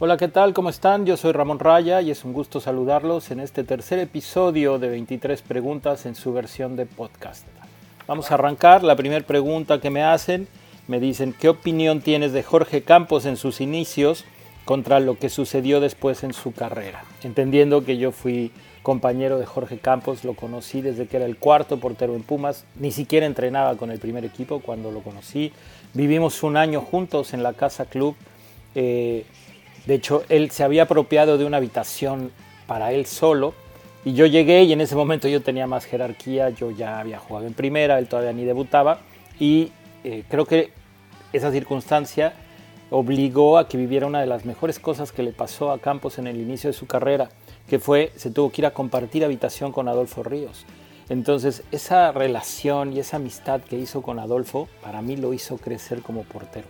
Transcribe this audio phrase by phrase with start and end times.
[0.00, 0.54] Hola, ¿qué tal?
[0.54, 1.06] ¿Cómo están?
[1.06, 5.42] Yo soy Ramón Raya y es un gusto saludarlos en este tercer episodio de 23
[5.42, 7.44] preguntas en su versión de podcast.
[8.06, 8.84] Vamos a arrancar.
[8.84, 10.46] La primera pregunta que me hacen,
[10.86, 14.24] me dicen, ¿qué opinión tienes de Jorge Campos en sus inicios
[14.64, 17.02] contra lo que sucedió después en su carrera?
[17.24, 18.52] Entendiendo que yo fui
[18.84, 22.92] compañero de Jorge Campos, lo conocí desde que era el cuarto portero en Pumas, ni
[22.92, 25.52] siquiera entrenaba con el primer equipo cuando lo conocí.
[25.92, 28.14] Vivimos un año juntos en la Casa Club.
[28.76, 29.26] Eh,
[29.88, 32.30] de hecho, él se había apropiado de una habitación
[32.66, 33.54] para él solo
[34.04, 37.46] y yo llegué y en ese momento yo tenía más jerarquía, yo ya había jugado
[37.46, 39.00] en primera, él todavía ni debutaba
[39.40, 39.72] y
[40.04, 40.72] eh, creo que
[41.32, 42.34] esa circunstancia
[42.90, 46.26] obligó a que viviera una de las mejores cosas que le pasó a Campos en
[46.26, 47.30] el inicio de su carrera,
[47.66, 50.66] que fue, se tuvo que ir a compartir habitación con Adolfo Ríos.
[51.08, 56.02] Entonces, esa relación y esa amistad que hizo con Adolfo, para mí lo hizo crecer
[56.02, 56.68] como portero.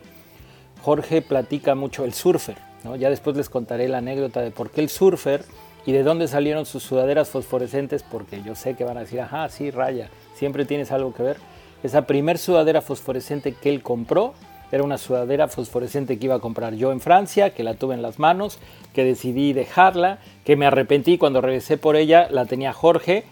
[0.81, 4.89] Jorge platica mucho el surfer, ya después les contaré la anécdota de por qué el
[4.89, 5.43] surfer
[5.85, 9.49] y de dónde salieron sus sudaderas fosforescentes, porque yo sé que van a decir, ajá,
[9.49, 11.37] sí, Raya, siempre tienes algo que ver.
[11.83, 14.33] Esa primer sudadera fosforescente que él compró
[14.71, 18.01] era una sudadera fosforescente que iba a comprar yo en Francia, que la tuve en
[18.01, 18.59] las manos,
[18.93, 23.23] que decidí dejarla, que me arrepentí cuando regresé por ella, la tenía Jorge,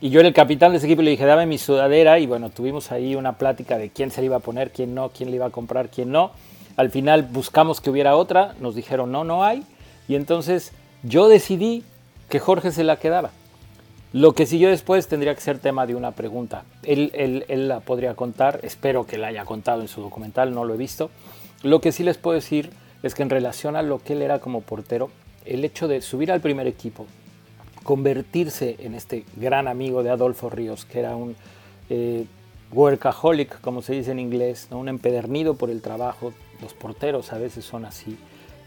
[0.00, 2.50] y yo era el capitán de ese equipo le dije, dame mi sudadera, y bueno,
[2.50, 5.36] tuvimos ahí una plática de quién se le iba a poner, quién no, quién le
[5.36, 6.32] iba a comprar, quién no.
[6.76, 9.64] Al final buscamos que hubiera otra, nos dijeron no, no hay.
[10.08, 10.72] Y entonces
[11.02, 11.84] yo decidí
[12.28, 13.30] que Jorge se la quedara.
[14.12, 16.64] Lo que siguió después tendría que ser tema de una pregunta.
[16.84, 20.74] Él, él, la podría contar, espero que la haya contado en su documental, no lo
[20.74, 21.10] he visto.
[21.62, 22.70] Lo que sí les puedo decir
[23.02, 25.10] es que en relación a lo que él era como portero,
[25.44, 27.06] el hecho de subir al primer equipo,
[27.82, 31.34] convertirse en este gran amigo de Adolfo Ríos, que era un
[31.90, 32.24] eh,
[32.72, 37.64] workaholic, como se dice en inglés, un empedernido por el trabajo, los porteros a veces
[37.64, 38.18] son así,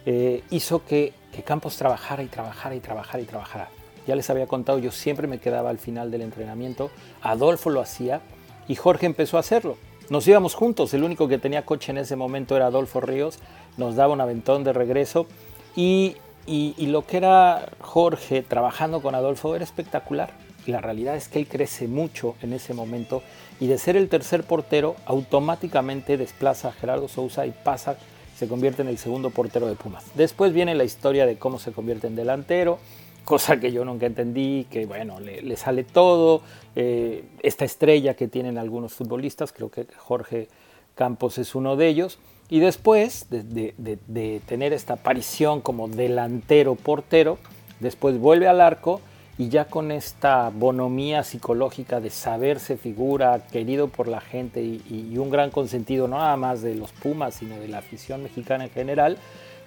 [0.06, 3.70] eh, hizo que, que, Campos trabajara y trabajara y trabajara y trabajara.
[4.08, 6.90] Ya les había contado, yo siempre me quedaba al final del entrenamiento,
[7.22, 8.22] Adolfo lo hacía
[8.68, 9.78] y Jorge empezó a hacerlo.
[10.10, 13.40] Nos íbamos juntos, el único que tenía coche en ese momento era Adolfo Ríos,
[13.76, 15.28] nos daba un aventón de regreso
[15.76, 16.16] y,
[16.46, 20.47] y, y lo que era Jorge trabajando con Adolfo era espectacular.
[20.68, 23.24] La realidad es que él crece mucho en ese momento
[23.60, 27.98] y de ser el tercer portero automáticamente desplaza a Gerardo Sousa y pasa,
[28.36, 30.04] se convierte en el segundo portero de Pumas.
[30.16, 32.80] Después viene la historia de cómo se convierte en delantero,
[33.24, 36.42] cosa que yo nunca entendí, que bueno, le, sale todo,
[36.76, 40.50] eh, esta estrella que tienen algunos futbolistas, creo que Jorge
[40.96, 47.38] Campos es uno de ellos, y después de, de tener esta aparición como delantero portero,
[47.80, 49.00] después vuelve al arco
[49.38, 55.30] y ya con esta bonomía psicológica de saberse figura, querido por la gente y, un
[55.30, 59.18] gran consentido no nada más de los Pumas, sino de la afición mexicana en general,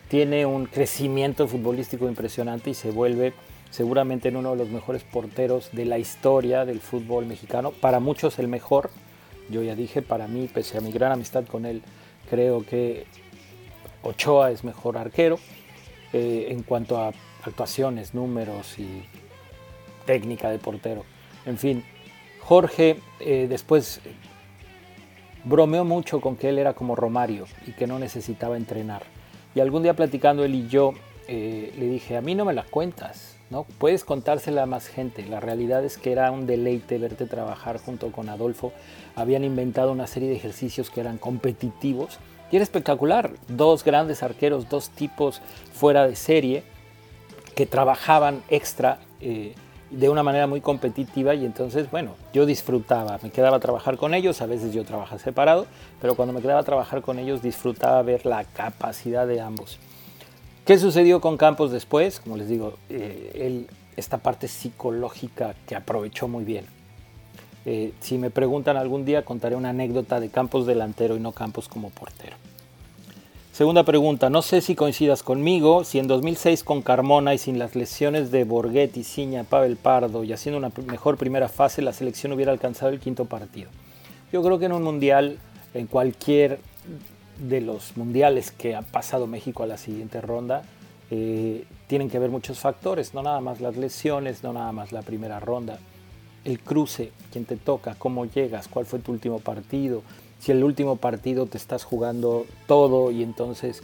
[0.09, 3.32] tiene un crecimiento futbolístico impresionante y se vuelve
[3.70, 8.41] seguramente en uno de los mejores porteros de la historia del fútbol mexicano, para muchos
[8.41, 8.91] el mejor,
[9.48, 11.82] yo ya dije, para mí, pese a mi gran amistad con él,
[12.28, 13.06] creo que
[14.03, 15.38] Ochoa es mejor arquero
[16.12, 17.12] eh, en cuanto a
[17.44, 19.04] actuaciones, números y
[20.10, 21.04] técnica de portero.
[21.47, 21.84] En fin,
[22.41, 24.00] Jorge eh, después
[25.44, 29.04] bromeó mucho con que él era como Romario y que no necesitaba entrenar.
[29.54, 30.94] Y algún día platicando él y yo,
[31.28, 33.66] eh, le dije, a mí no me la cuentas, ¿no?
[33.78, 35.25] Puedes contársela a más gente.
[35.26, 38.72] La realidad es que era un deleite verte trabajar junto con Adolfo.
[39.15, 42.19] Habían inventado una serie de ejercicios que eran competitivos
[42.50, 43.31] y era espectacular.
[43.47, 45.41] Dos grandes arqueros, dos tipos
[45.72, 46.65] fuera de serie
[47.54, 48.98] que trabajaban extra.
[49.21, 49.54] Eh,
[49.90, 54.14] de una manera muy competitiva y entonces, bueno, yo disfrutaba, me quedaba a trabajar con
[54.14, 55.66] ellos, a veces yo trabajaba separado,
[56.00, 59.78] pero cuando me quedaba a trabajar con ellos disfrutaba ver la capacidad de ambos.
[60.64, 62.20] ¿Qué sucedió con Campos después?
[62.20, 66.66] Como les digo, eh, esta parte psicológica que aprovechó muy bien.
[67.66, 71.68] Eh, si me preguntan algún día, contaré una anécdota de Campos delantero y no Campos
[71.68, 72.36] como portero.
[73.60, 77.77] Segunda pregunta, no sé si coincidas conmigo, si en 2006 con Carmona y sin las
[77.77, 82.53] lesiones de Borghetti, Ciña, Pavel Pardo y haciendo una mejor primera fase, la selección hubiera
[82.53, 83.68] alcanzado el quinto partido.
[84.33, 85.39] Yo creo que en un mundial,
[85.74, 86.59] en cualquier
[87.36, 90.63] de los mundiales que ha pasado México a la siguiente ronda,
[91.10, 95.03] eh, tienen que haber muchos factores, no nada más las lesiones, no nada más la
[95.03, 95.78] primera ronda,
[96.45, 100.03] el cruce, quién te toca, cómo llegas, cuál fue tu último partido,
[100.39, 103.83] si el último partido te estás jugando todo y entonces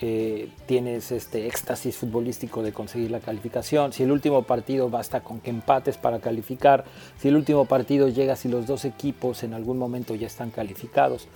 [0.00, 5.40] eh, tienes este éxtasis futbolístico de conseguir la calificación, si el último partido basta con
[5.40, 6.84] que empates para calificar,
[7.18, 11.28] si el último partido llega si los dos equipos en algún momento ya están calificados.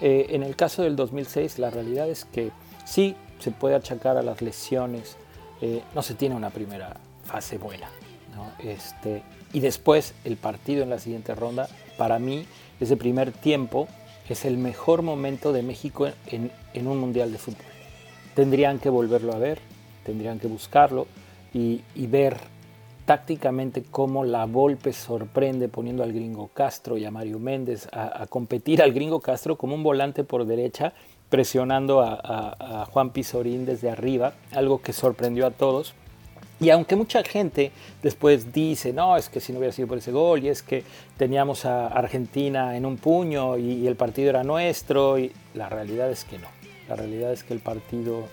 [0.00, 2.50] Eh, en el caso del 2006 la realidad es que
[2.84, 5.16] sí, se puede achacar a las lesiones.
[5.60, 7.88] Eh, no se tiene una primera fase buena.
[8.58, 12.46] Este, y después el partido en la siguiente ronda, para mí,
[12.80, 13.88] ese primer tiempo
[14.28, 16.50] es el mejor momento de México en,
[16.86, 17.64] un mundial de fútbol.
[18.34, 19.58] Tendrían que volverlo a ver,
[20.04, 21.06] tendrían que buscarlo
[21.52, 22.36] y, ver
[23.04, 28.82] tácticamente cómo la Volpe sorprende poniendo al gringo Castro y a Mario Méndez a, competir
[28.82, 30.92] al gringo Castro como un volante por derecha
[31.30, 35.94] presionando a, Juan Pizorín desde arriba, algo que sorprendió a todos.
[36.60, 37.70] Y aunque mucha gente
[38.02, 40.82] después dice, no, es que si no hubiera sido por ese gol, y es que
[41.16, 46.24] teníamos a Argentina en un puño y, el partido era nuestro, y la realidad es
[46.24, 46.48] que no.
[46.88, 48.24] La realidad es que el partido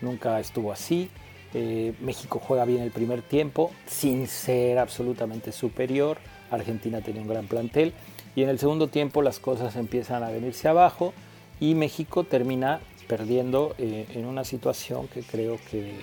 [0.00, 1.10] nunca estuvo así.
[1.52, 6.18] Eh, México juega bien el primer tiempo, sin ser absolutamente superior.
[6.50, 7.92] Argentina tenía un gran plantel.
[8.34, 11.12] Y en el segundo tiempo las cosas empiezan a venirse abajo
[11.60, 15.94] y México termina perdiendo eh, en una situación que creo que,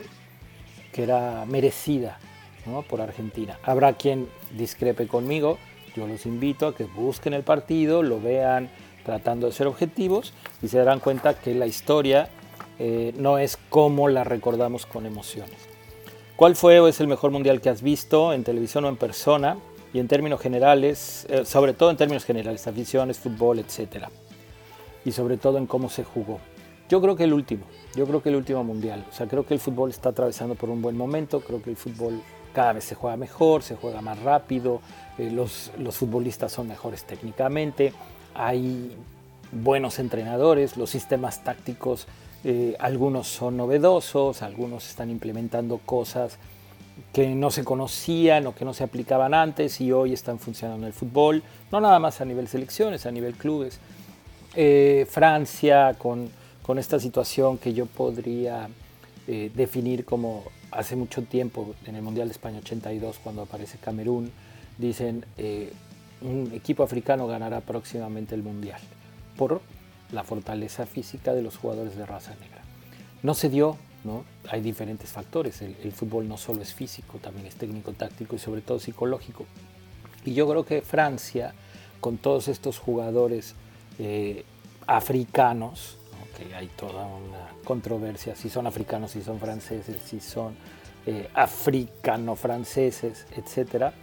[0.92, 2.20] que era merecida
[2.88, 3.60] por Argentina.
[3.64, 4.28] Habrá quien
[4.58, 5.58] discrepe conmigo,
[5.96, 8.70] yo los invito a que busquen el partido, lo vean
[9.04, 12.30] tratando de ser objetivos y se darán cuenta que la historia
[12.78, 15.58] eh, no es como la recordamos con emociones.
[16.36, 19.58] ¿Cuál fue o es el mejor mundial que has visto en televisión o en persona?
[19.94, 24.10] Y en términos generales, eh, sobre todo en términos generales, aficiones, fútbol, etcétera
[25.06, 26.40] y sobre todo en cómo se jugó.
[26.92, 27.64] Yo creo que el último,
[27.96, 29.06] yo creo que el último mundial.
[29.10, 31.78] O sea, creo que el fútbol está atravesando por un buen momento, creo que el
[31.78, 32.22] fútbol
[32.54, 34.82] cada vez se juega mejor, se juega más rápido,
[35.18, 37.94] eh, los, los futbolistas son mejores técnicamente,
[38.34, 38.92] hay
[39.54, 42.08] buenos entrenadores, los sistemas tácticos,
[42.44, 46.40] eh, algunos son novedosos, algunos están implementando cosas
[47.14, 50.88] que no se conocían o que no se aplicaban antes y hoy están funcionando en
[50.88, 51.42] el fútbol,
[51.72, 53.80] no nada más a nivel selecciones, a nivel clubes.
[54.54, 56.30] Eh, Francia con,
[56.64, 58.70] con, esta situación que yo podría
[59.28, 64.32] eh, definir como hace mucho tiempo en el Mundial de España 82 cuando aparece Camerún,
[64.78, 65.74] dicen eh,
[66.22, 68.80] un equipo africano ganará próximamente el Mundial
[69.38, 69.62] por
[70.12, 72.62] la fortaleza física de los jugadores de raza negra.
[73.24, 74.24] No se dio, ¿no?
[74.50, 78.40] hay diferentes factores, el, el fútbol no solo es físico, también es técnico, táctico y
[78.40, 79.46] sobre todo psicológico.
[80.26, 81.54] Y yo creo que Francia,
[82.00, 83.56] con todos estos jugadores
[84.00, 84.46] eh,
[84.88, 85.98] africanos,
[86.42, 90.56] que hay toda una controversia, si son africanos, si son franceses, si son
[91.06, 93.94] eh, africano-franceses, etc.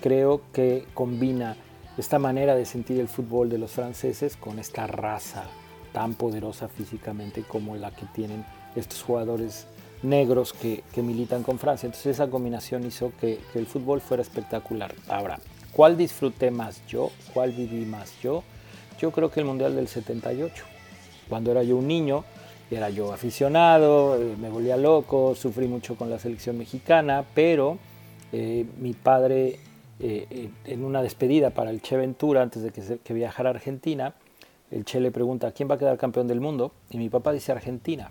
[0.00, 1.56] Creo que combina
[1.96, 5.44] esta manera de sentir el fútbol de los franceses con esta raza
[5.92, 8.44] tan poderosa físicamente como la que tienen
[8.74, 9.68] estos jugadores
[10.02, 11.86] negros que, militan con Francia.
[11.86, 14.92] Entonces esa combinación hizo que, que, el fútbol fuera espectacular.
[15.08, 15.38] Ahora,
[15.72, 17.10] ¿cuál disfruté más yo?
[17.32, 18.42] ¿Cuál viví más yo?
[18.98, 20.64] yo creo que el Mundial del 78.
[21.28, 22.24] Cuando era yo un niño,
[22.70, 27.78] era yo aficionado, eh, me volvía loco, sufrí mucho con la selección mexicana, pero
[28.32, 29.58] eh, mi padre,
[30.00, 34.14] eh, en una despedida para el Che Ventura, antes de que, que viajara a Argentina,
[34.70, 36.72] el Che le pregunta, ¿quién va a quedar campeón del mundo?
[36.90, 38.10] Y mi papá dice Argentina.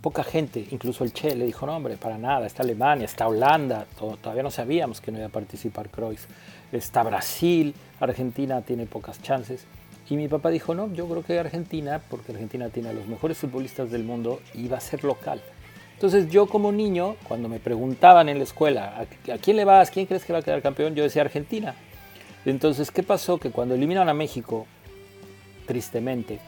[0.00, 3.86] Poca gente, incluso el Che, le dijo, no hombre, para nada, está Alemania, está Holanda,
[4.20, 6.26] todavía no sabíamos que no iba a participar Cruyff,
[6.72, 9.64] está Brasil, Argentina tiene pocas chances.
[10.12, 13.38] Y mi papá dijo, no, yo creo que Argentina, porque Argentina tiene a los mejores
[13.38, 15.40] futbolistas del mundo, iba a ser local.
[15.94, 19.90] Entonces yo como niño, cuando me preguntaban en la escuela, ¿a, quién le vas?
[19.90, 20.94] ¿Quién crees que va a quedar campeón?
[20.94, 21.74] Yo decía Argentina.
[22.44, 23.38] Entonces, ¿qué pasó?
[23.38, 24.66] Que cuando eliminaron a México,
[25.66, 26.40] tristemente,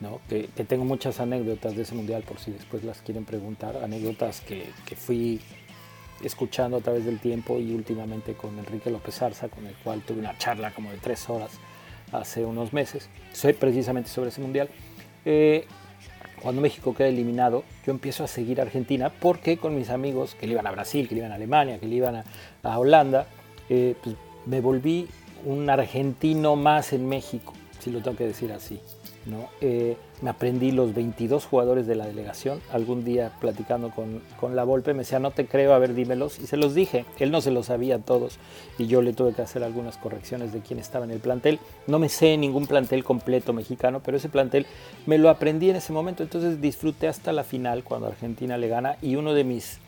[0.00, 0.18] ¿no?
[0.28, 4.66] que, tengo muchas anécdotas de ese mundial por si después las quieren preguntar, anécdotas que,
[4.84, 5.40] que fui
[6.24, 10.18] escuchando a través del tiempo y últimamente con Enrique López Arza, con el cual tuve
[10.18, 11.60] una charla como de tres horas
[12.12, 13.08] hace unos meses,
[13.58, 14.68] precisamente sobre ese mundial.
[15.24, 15.66] Eh,
[16.42, 20.46] cuando México queda eliminado, yo empiezo a seguir a Argentina porque con mis amigos que
[20.46, 22.22] le iban a Brasil, que le iban a Alemania, que le iban
[22.62, 23.26] a, Holanda,
[23.68, 25.08] eh, pues me volví
[25.46, 28.78] un argentino más en México, si lo tengo que decir así.
[29.26, 29.48] ¿no?
[29.60, 32.62] Eh, me aprendí los 22 jugadores de la delegación.
[32.72, 36.38] Algún día platicando con, con, la Volpe me decía, no te creo, a ver, dímelos.
[36.38, 37.04] Y se los dije.
[37.18, 38.38] Él no se los sabía todos
[38.78, 41.60] y yo le tuve que hacer algunas correcciones de quién estaba en el plantel.
[41.86, 44.64] No me sé ningún plantel completo mexicano, pero ese plantel
[45.04, 46.22] me lo aprendí en ese momento.
[46.22, 49.78] Entonces disfruté hasta la final cuando Argentina le gana y uno de mis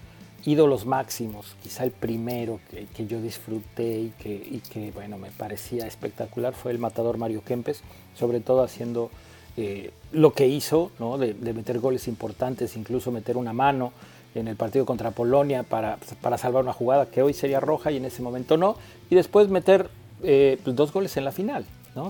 [0.44, 5.30] ídolos máximos, quizá el primero que, que yo disfruté y que, y que, bueno, me
[5.30, 7.80] parecía espectacular fue el matador Mario Kempes,
[8.14, 9.10] sobre todo haciendo
[9.56, 11.18] eh, lo que hizo, ¿no?
[11.18, 13.92] de, meter goles importantes, incluso meter una mano
[14.34, 17.96] en el partido contra Polonia para, para, salvar una jugada que hoy sería roja y
[17.96, 18.76] en ese momento no,
[19.08, 19.88] y después meter
[20.22, 21.64] eh, pues, dos goles en la final.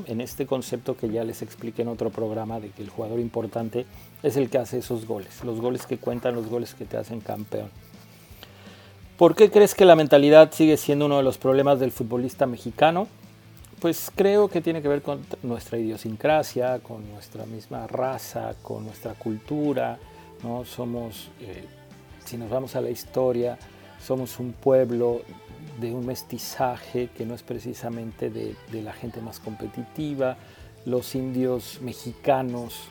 [0.07, 3.87] en este concepto que ya les expliqué en otro programa de que el jugador importante
[4.25, 7.21] es el que hace esos goles, los goles que cuentan, los goles que te hacen
[7.21, 7.71] campeón.
[9.17, 13.07] ¿Por qué crees que la mentalidad sigue siendo uno de los problemas del futbolista mexicano?
[13.81, 19.13] Pues creo que tiene que ver con nuestra idiosincrasia, con nuestra misma raza, con nuestra
[19.13, 19.99] cultura.
[20.43, 20.65] ¿no?
[20.65, 21.67] Somos, eh,
[22.25, 23.59] si nos vamos a la historia,
[24.01, 25.21] somos un pueblo
[25.79, 30.39] de un mestizaje que no es precisamente de, la gente más competitiva.
[30.87, 32.89] Los indios mexicanos,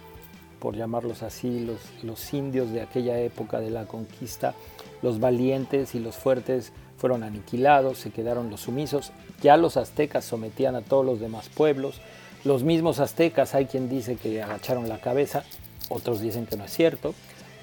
[0.59, 4.53] por llamarlos así, los, los indios de aquella época de la conquista,
[5.01, 6.73] los valientes y los fuertes
[7.05, 9.11] fueron aniquilados, se quedaron los sumisos.
[9.39, 12.01] Ya los aztecas sometían a todos los demás pueblos.
[12.43, 15.43] Los mismos aztecas, hay quien dice que agacharon la cabeza,
[15.89, 17.13] otros dicen que no es cierto,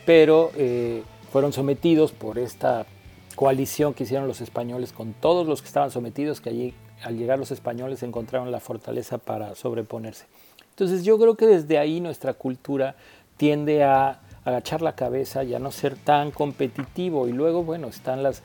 [0.06, 2.86] pero eh, fueron sometidos por esta
[3.34, 7.40] coalición que hicieron los españoles con todos los que estaban sometidos, que allí al llegar
[7.40, 10.26] los españoles encontraron la fortaleza para sobreponerse.
[10.70, 12.94] Entonces yo creo que desde ahí nuestra cultura
[13.38, 17.26] tiende a agachar la cabeza y a no ser tan competitivo.
[17.26, 18.44] Y luego, bueno, están las,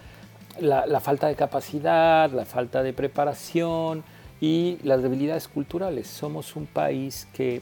[0.60, 4.04] la, falta de capacidad, la falta de preparación
[4.40, 6.08] y las debilidades culturales.
[6.08, 7.62] Somos un país que,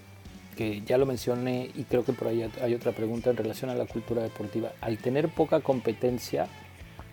[0.57, 3.75] que ya lo mencioné y creo que por ahí hay otra pregunta en relación a
[3.75, 4.71] la cultura deportiva.
[4.81, 6.47] Al tener poca competencia,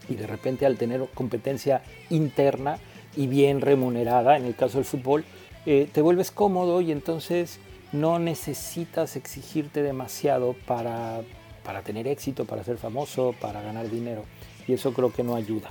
[0.08, 2.78] y de repente al tener competencia interna
[3.16, 5.24] y bien remunerada, en el caso del fútbol,
[5.66, 7.60] eh, te vuelves cómodo y entonces
[7.92, 11.20] no necesitas exigirte demasiado para,
[11.62, 14.24] para tener éxito, para ser famoso, para ganar dinero.
[14.66, 15.70] Y eso creo que no ayuda.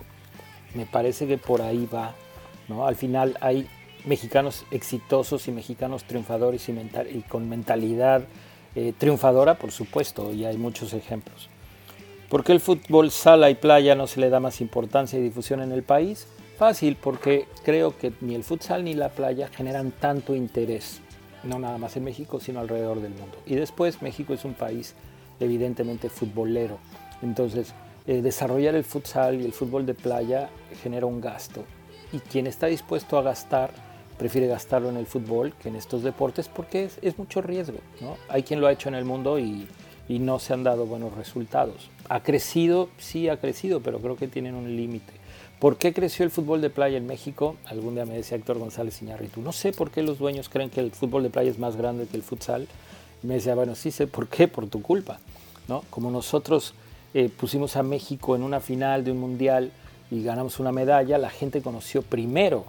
[0.74, 2.13] Me parece que por ahí va.
[2.67, 2.86] ¿no?
[2.88, 3.67] Al final hay
[4.05, 8.24] mexicanos exitosos y mexicanos triunfadores y, con mentalidad
[8.75, 11.50] eh, triunfadora, por supuesto, y hay muchos ejemplos.
[12.29, 15.62] ¿Por qué el fútbol sala y playa no se le da más importancia y difusión
[15.62, 16.27] en el país?
[16.57, 21.01] Fácil, porque creo que ni el futsal ni la playa generan tanto interés,
[21.43, 23.38] no nada más en México, sino alrededor del mundo.
[23.45, 24.95] Y después México es un país
[25.39, 26.77] evidentemente futbolero,
[27.21, 27.74] entonces
[28.08, 30.50] eh, desarrollar el futsal y el fútbol de playa
[30.81, 31.63] genera un gasto.
[32.12, 33.72] Y quien está dispuesto a gastar,
[34.17, 37.79] prefiere gastarlo en el fútbol que en estos deportes porque es, mucho riesgo.
[38.29, 39.67] Hay quien lo ha hecho en el mundo y
[40.12, 41.89] y no se han dado buenos resultados.
[42.10, 42.89] ¿Ha crecido?
[42.98, 45.13] Sí, ha crecido, pero creo que tienen un límite.
[45.58, 47.55] ¿Por qué creció el fútbol de playa en México?
[47.65, 49.41] Algún día me decía Héctor González Iñárritu.
[49.41, 52.08] No sé por qué los dueños creen que el fútbol de playa es más grande
[52.08, 52.67] que el futsal.
[53.24, 55.20] Y me decía, bueno, sí sé por qué, por tu culpa.
[55.70, 55.86] ¿no?
[55.89, 56.74] Como nosotros
[57.13, 59.71] eh, pusimos a México en una final de un mundial
[60.09, 62.65] y ganamos una medalla, la gente conoció primero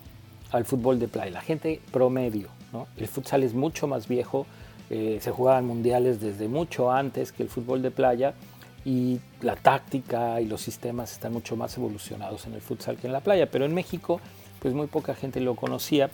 [0.50, 2.49] al fútbol de playa, la gente promedio.
[2.72, 2.87] ¿no?
[2.96, 4.46] El futsal es mucho más viejo,
[4.90, 8.34] eh, se jugaban mundiales desde mucho antes que el fútbol de playa
[8.84, 13.12] y la táctica y los sistemas están mucho más evolucionados en el futsal que en
[13.12, 14.20] la playa, pero en México
[14.61, 16.11] pues muy poca gente lo conocía,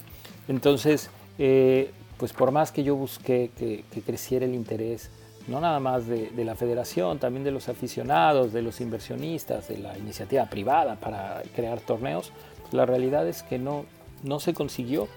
[0.48, 5.10] entonces eh, pues por más que yo busqué que, creciera el interés,
[5.48, 9.96] no nada más de, la federación, también de los aficionados, de los inversionistas, de la
[9.98, 12.32] iniciativa privada para crear torneos,
[12.70, 13.84] la realidad es que no,
[14.22, 15.08] no se consiguió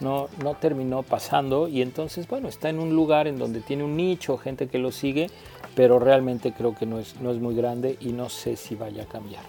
[0.00, 3.96] no, no terminó pasando y entonces, bueno, está en un lugar en donde tiene un
[3.96, 5.30] nicho, gente que lo sigue,
[5.74, 9.04] pero realmente creo que no es, no es muy grande y no sé si vaya
[9.04, 9.42] a cambiar.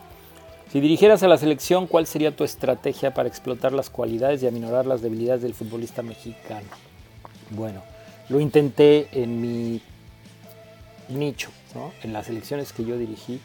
[0.72, 4.86] Si dirigieras a la selección, ¿cuál sería tu estrategia para explotar las cualidades y aminorar
[4.86, 6.68] las debilidades del futbolista mexicano?
[7.52, 7.82] Bueno,
[8.30, 9.82] lo intenté en mi
[11.10, 11.50] nicho,
[12.04, 13.40] en las selecciones que yo dirigí,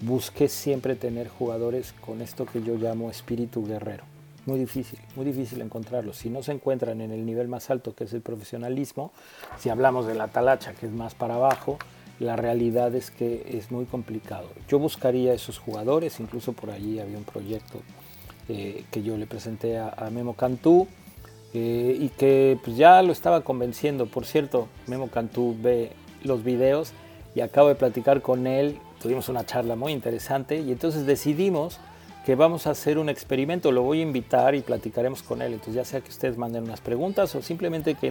[0.00, 4.04] busqué siempre tener jugadores con esto que yo llamo espíritu guerrero
[4.46, 6.16] muy difícil, muy difícil encontrarlos.
[6.16, 9.12] Si no se encuentran en el nivel más alto, que es el profesionalismo,
[9.58, 11.78] si hablamos de la talacha, que es más para abajo,
[12.20, 14.48] la realidad es que es muy complicado.
[14.68, 17.82] Yo buscaría esos jugadores, incluso por allí había un proyecto
[18.48, 20.86] eh, que yo le presenté a, Memo Cantú
[21.52, 24.06] eh, y que pues, ya lo estaba convenciendo.
[24.06, 25.92] Por cierto, Memo Cantú ve
[26.22, 26.92] los videos
[27.36, 31.78] y acabo de platicar con él, tuvimos una charla muy interesante y entonces decidimos
[32.24, 35.52] que vamos a hacer un experimento, lo voy a invitar y platicaremos con él.
[35.52, 38.10] Entonces ya sea que ustedes manden unas preguntas o simplemente que,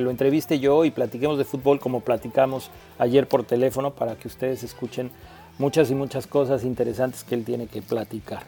[0.00, 4.64] lo entreviste yo y platiquemos de fútbol como platicamos ayer por teléfono para que ustedes
[4.64, 5.12] escuchen
[5.56, 8.42] muchas y muchas cosas interesantes que él tiene que platicar.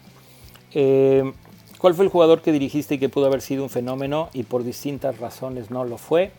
[0.74, 1.32] Eh,
[1.78, 4.64] ¿Cuál fue el jugador que dirigiste y que pudo haber sido un fenómeno y por
[4.64, 6.32] distintas razones no lo fue?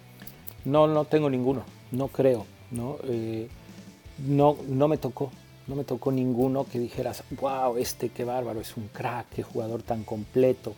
[0.65, 1.63] No, no tengo ninguno,
[1.94, 3.48] no creo, no, eh,
[4.26, 5.32] no, no me tocó,
[5.68, 9.84] no me tocó ninguno que dijeras, wow, este qué bárbaro, es un crack, qué jugador
[9.84, 10.74] tan completo.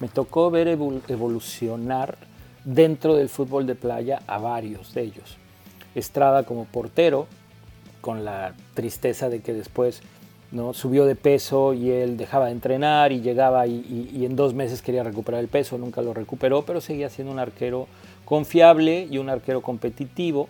[0.00, 2.18] Me tocó ver evolucionar
[2.64, 5.36] dentro del fútbol de playa a varios de ellos.
[5.94, 7.26] Estrada como portero,
[8.00, 10.02] con la tristeza de que después
[10.50, 10.72] ¿no?
[10.72, 15.02] Subió de peso y él dejaba de entrenar y llegaba y, en dos meses quería
[15.02, 17.86] recuperar el peso, nunca lo recuperó, pero seguía siendo un arquero
[18.24, 20.48] confiable y un arquero competitivo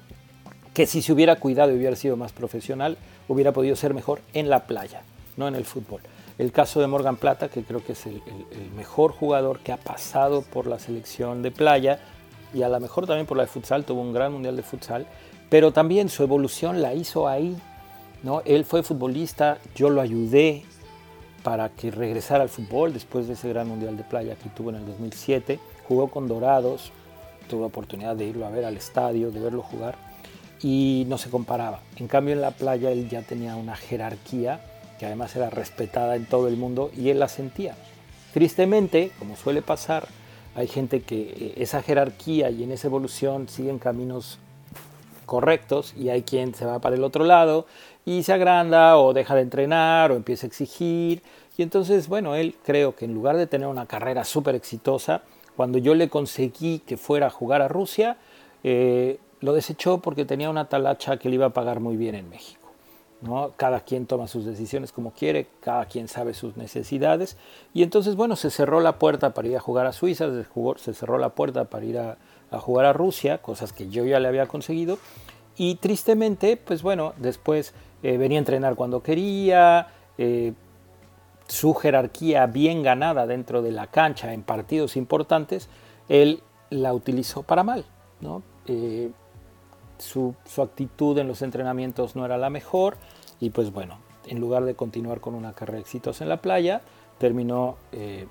[0.78, 4.48] que si se hubiera cuidado y hubiera sido más profesional, hubiera podido ser mejor en
[4.48, 5.02] la playa,
[5.36, 6.00] no en el fútbol.
[6.38, 8.22] El caso de Morgan Plata, que creo que es el,
[8.76, 11.98] mejor jugador que ha pasado por la selección de playa
[12.54, 15.04] y a lo mejor también por la de futsal, tuvo un gran mundial de futsal,
[15.50, 17.56] pero también su evolución la hizo ahí.
[18.22, 18.42] ¿no?
[18.44, 20.62] Él fue futbolista, yo lo ayudé
[21.42, 24.76] para que regresara al fútbol después de ese gran mundial de playa que tuvo en
[24.76, 25.58] el 2007.
[25.88, 26.92] Jugó con Dorados,
[27.50, 30.06] tuve oportunidad de irlo a ver al estadio, de verlo jugar
[30.62, 31.80] y no se comparaba.
[31.96, 34.60] En cambio en la playa él ya tenía una jerarquía
[34.98, 37.76] que además era respetada en todo el mundo y él la sentía.
[38.32, 40.08] Tristemente, como suele pasar,
[40.54, 44.38] hay gente que eh, esa jerarquía y en esa evolución siguen caminos
[45.24, 47.66] correctos y hay quien se va para el otro lado
[48.04, 51.22] y se agranda o deja de entrenar o empieza a exigir.
[51.56, 55.22] Y entonces, bueno, él creo que en lugar de tener una carrera súper exitosa,
[55.56, 58.16] cuando yo le conseguí que fuera a jugar a Rusia,
[58.64, 62.28] eh, lo desechó porque tenía una talacha que le iba a pagar muy bien en
[62.28, 62.68] México.
[63.56, 67.36] Cada quien toma sus decisiones como quiere, cada quien sabe sus necesidades.
[67.74, 70.28] Y entonces, bueno, se cerró la puerta para ir a jugar a Suiza,
[70.76, 72.16] se, cerró la puerta para ir a,
[72.60, 74.98] jugar a Rusia, cosas que yo ya le había conseguido.
[75.56, 80.52] Y tristemente, pues bueno, después eh, venía a entrenar cuando quería, eh,
[81.48, 85.68] su jerarquía bien ganada dentro de la cancha en partidos importantes,
[86.08, 87.84] él la utilizó para mal.
[88.20, 88.42] ¿no?
[88.66, 89.10] Eh,
[89.98, 92.96] su, actitud en los entrenamientos no era la mejor
[93.40, 96.82] y pues bueno, en lugar de continuar con una carrera exitosa en la playa,
[97.18, 98.26] terminó eh,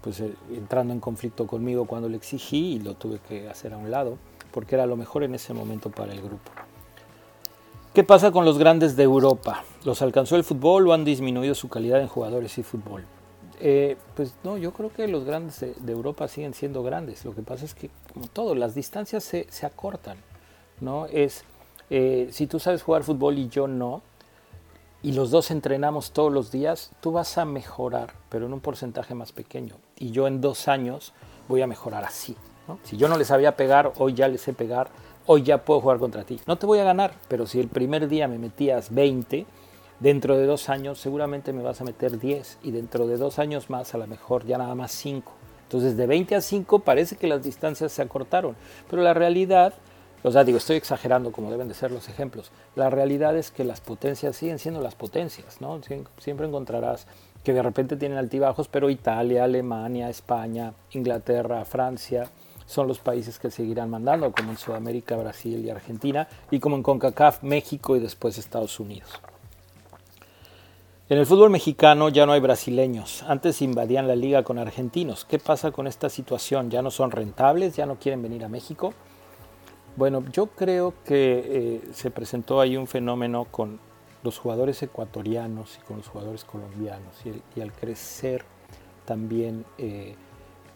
[0.00, 3.78] pues eh, entrando en conflicto conmigo cuando le exigí y lo tuve que hacer a
[3.78, 4.18] un lado
[4.52, 6.52] porque era lo mejor en ese momento para el grupo.
[7.94, 9.64] ¿Qué pasa con los grandes de Europa?
[9.84, 13.04] ¿Los alcanzó el fútbol o han disminuido su calidad en jugadores y fútbol?
[13.60, 17.24] Eh, pues no, yo creo que los grandes de, Europa siguen siendo grandes.
[17.24, 20.16] Lo que pasa es que, como todo, las distancias se, se acortan.
[20.82, 21.06] ¿No?
[21.06, 21.44] Es,
[21.88, 24.02] eh, si tú sabes jugar fútbol y yo no,
[25.02, 29.14] y los dos entrenamos todos los días, tú vas a mejorar, pero en un porcentaje
[29.14, 29.76] más pequeño.
[29.98, 31.12] Y yo en dos años
[31.48, 32.36] voy a mejorar así.
[32.84, 34.90] Si yo no les sabía pegar, hoy ya les sé pegar,
[35.26, 36.40] hoy ya puedo jugar contra ti.
[36.46, 39.44] No te voy a ganar, pero si el primer día me metías 20,
[39.98, 43.70] dentro de dos años seguramente me vas a meter 10 y dentro de dos años
[43.70, 45.32] más a lo mejor ya nada más 5.
[45.64, 48.56] Entonces de 20 a 5 parece que las distancias se acortaron,
[48.88, 49.74] pero la realidad
[50.22, 52.50] o sea, digo, estoy exagerando como deben de ser los ejemplos.
[52.76, 55.80] La realidad es que las potencias siguen siendo las potencias, ¿no?
[56.18, 57.06] Siempre encontrarás
[57.42, 62.28] que de repente tienen altibajos, pero Italia, Alemania, España, Inglaterra, Francia
[62.66, 66.82] son los países que seguirán mandando, como en Sudamérica, Brasil y Argentina, y como en
[66.82, 69.10] CONCACAF, México y después Estados Unidos.
[71.08, 73.22] En el fútbol mexicano ya no hay brasileños.
[73.24, 75.26] Antes invadían la liga con argentinos.
[75.26, 76.70] ¿Qué pasa con esta situación?
[76.70, 77.76] ¿Ya no son rentables?
[77.76, 78.94] ¿Ya no quieren venir a México?
[79.94, 83.78] Bueno, yo creo que eh, se presentó ahí un fenómeno con
[84.22, 87.14] los jugadores ecuatorianos y con los jugadores colombianos
[87.54, 88.44] y, al crecer
[89.04, 90.14] también eh,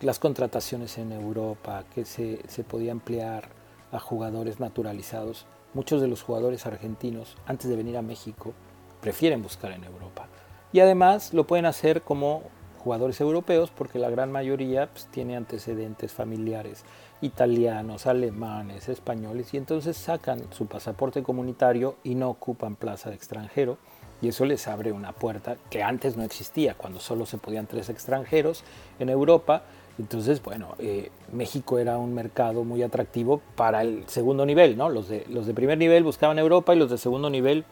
[0.03, 3.49] las contrataciones en Europa, que se, se podía emplear
[3.91, 8.53] a jugadores naturalizados, muchos de los jugadores argentinos antes de venir a México
[9.01, 10.29] prefieren buscar en Europa.
[10.73, 12.43] Y además lo pueden hacer como
[12.87, 16.85] jugadores europeos porque la gran mayoría pues, tiene antecedentes familiares
[17.21, 23.79] italianos, alemanes, españoles y entonces sacan su pasaporte comunitario y no ocupan plaza de extranjero
[24.23, 27.91] y eso les abre una puerta que antes no existía, cuando solo se podían tres
[27.91, 28.65] extranjeros
[28.99, 29.63] en Europa.
[29.99, 34.89] Entonces, bueno, eh, México era un mercado muy atractivo para el segundo nivel, ¿no?
[34.89, 37.65] Los de, los de primer nivel buscaban Europa y los de segundo nivel,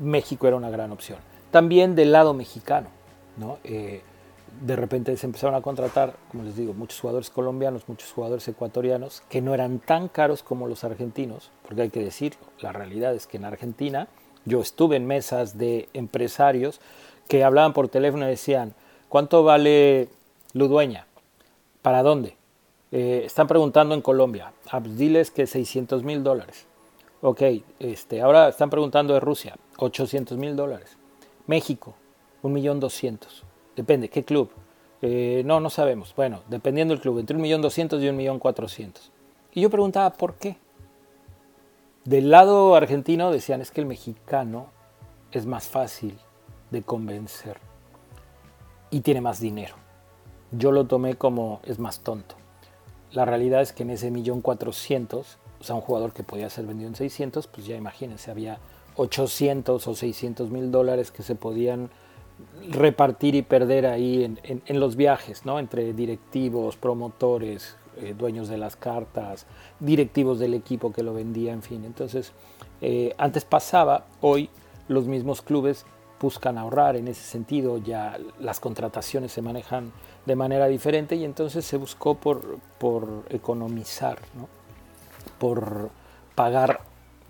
[0.00, 1.18] México era una gran opción.
[1.50, 2.88] También del lado mexicano,
[3.36, 3.58] ¿no?
[3.64, 4.02] Eh,
[4.60, 9.22] de repente se empezaron a contratar, como les digo, muchos jugadores colombianos, muchos jugadores ecuatorianos,
[9.28, 13.26] que no eran tan caros como los argentinos, porque hay que decirlo, la realidad es
[13.26, 14.08] que en Argentina
[14.44, 16.80] yo estuve en mesas de empresarios
[17.28, 18.74] que hablaban por teléfono y decían,
[19.08, 20.08] ¿cuánto vale
[20.54, 21.06] Ludueña?
[21.82, 22.36] ¿Para dónde?
[22.90, 26.66] Eh, están preguntando en Colombia, ah, pues diles que 600 mil dólares.
[27.20, 27.42] Ok,
[27.80, 30.96] este, ahora están preguntando de Rusia, 800 mil dólares.
[31.46, 31.94] México,
[32.42, 33.47] 1.200.000.
[33.78, 34.50] Depende, ¿qué club?
[35.02, 36.12] Eh, no, no sabemos.
[36.16, 38.92] Bueno, dependiendo del club, entre 1.200.000 y 1.400.000.
[39.54, 40.56] Y yo preguntaba, ¿por qué?
[42.04, 44.66] Del lado argentino decían, es que el mexicano
[45.30, 46.18] es más fácil
[46.72, 47.58] de convencer
[48.90, 49.76] y tiene más dinero.
[50.50, 52.34] Yo lo tomé como es más tonto.
[53.12, 56.66] La realidad es que en ese millón cuatrocientos, o sea, un jugador que podía ser
[56.66, 58.58] vendido en 600, pues ya imagínense, había
[58.96, 61.90] 800 o 600 mil dólares que se podían
[62.70, 65.58] repartir y perder ahí en, los viajes, ¿no?
[65.58, 69.46] Entre directivos, promotores, eh, dueños de las cartas,
[69.80, 71.84] directivos del equipo que lo vendía, en fin.
[71.84, 72.32] Entonces,
[72.80, 74.50] eh, antes pasaba, hoy
[74.88, 75.84] los mismos clubes
[76.20, 79.92] buscan ahorrar en ese sentido, ya las contrataciones se manejan
[80.26, 84.48] de manera diferente y entonces se buscó por, por economizar, ¿no?
[85.38, 85.90] por
[86.34, 86.80] pagar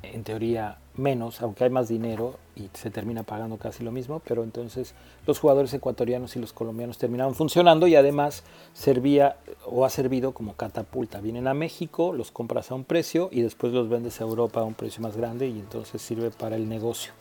[0.02, 4.42] en teoría menos, aunque hay más dinero y se termina pagando casi lo mismo, pero
[4.42, 4.94] entonces
[5.26, 10.54] los jugadores ecuatorianos y los colombianos terminaron funcionando y además servía o ha servido como
[10.54, 11.20] catapulta.
[11.20, 14.64] Vienen a México, los compras a un precio y después los vendes a Europa a
[14.64, 17.12] un precio más grande y entonces sirve para el negocio.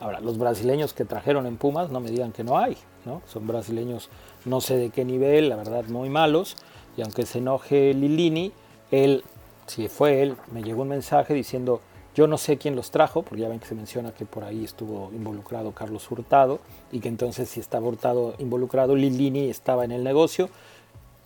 [0.00, 3.22] Ahora, los brasileños que trajeron en Pumas, no me digan que no hay, ¿no?
[3.26, 4.10] Son brasileños
[4.44, 6.56] no sé de qué nivel, la verdad muy malos,
[6.96, 8.52] y aunque se enoje Lilini,
[8.90, 9.24] él,
[9.66, 11.80] si fue él, me llegó un mensaje diciendo,
[12.14, 14.64] yo no sé quién los trajo, porque ya ven que se menciona que por ahí
[14.64, 16.60] estuvo involucrado Carlos Hurtado
[16.92, 20.48] y que entonces si estaba Hurtado involucrado, Lilini estaba en el negocio.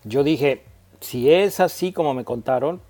[0.04, 0.62] Yo dije,
[1.00, 2.80] si es así como me contaron,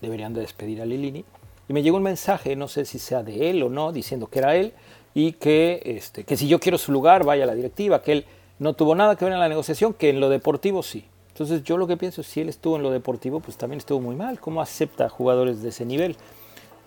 [0.00, 1.24] deberían de despedir a Lilini.
[1.68, 4.38] Y me llegó un mensaje, no sé si sea de él o no, diciendo que
[4.38, 4.72] era él
[5.14, 8.24] y que, este, que si yo quiero su lugar, vaya a la directiva, que él
[8.58, 11.04] no tuvo nada que ver en la negociación, que en lo deportivo sí.
[11.28, 14.14] Entonces yo lo que pienso, si él estuvo en lo deportivo, pues también estuvo muy
[14.14, 14.38] mal.
[14.38, 16.16] ¿Cómo acepta jugadores de ese nivel?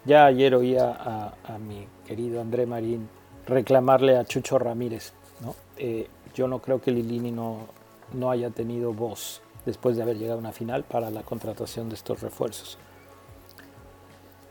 [0.05, 3.09] Ya ayer oía a, mi querido André Marín
[3.47, 5.13] reclamarle a Chucho Ramírez.
[5.41, 5.55] ¿no?
[5.77, 7.67] Eh, yo no creo que Lilini no,
[8.13, 11.95] no haya tenido voz después de haber llegado a una final para la contratación de
[11.95, 12.77] estos refuerzos.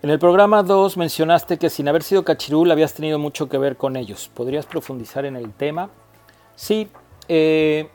[0.03, 3.77] En el programa 2 mencionaste que sin haber sido Cachirul habías tenido mucho que ver
[3.77, 4.31] con ellos.
[4.35, 5.89] ¿Podrías profundizar en el tema?
[6.57, 6.89] Sí,
[7.29, 7.89] eh,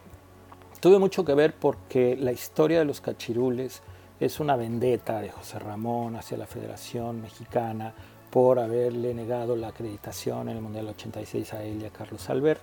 [0.80, 3.84] tuve mucho que ver porque la historia de los Cachirules
[4.20, 7.94] es una vendetta de José Ramón hacia la Federación Mexicana
[8.30, 12.62] por haberle negado la acreditación en el Mundial 86 a él y a Carlos Albert.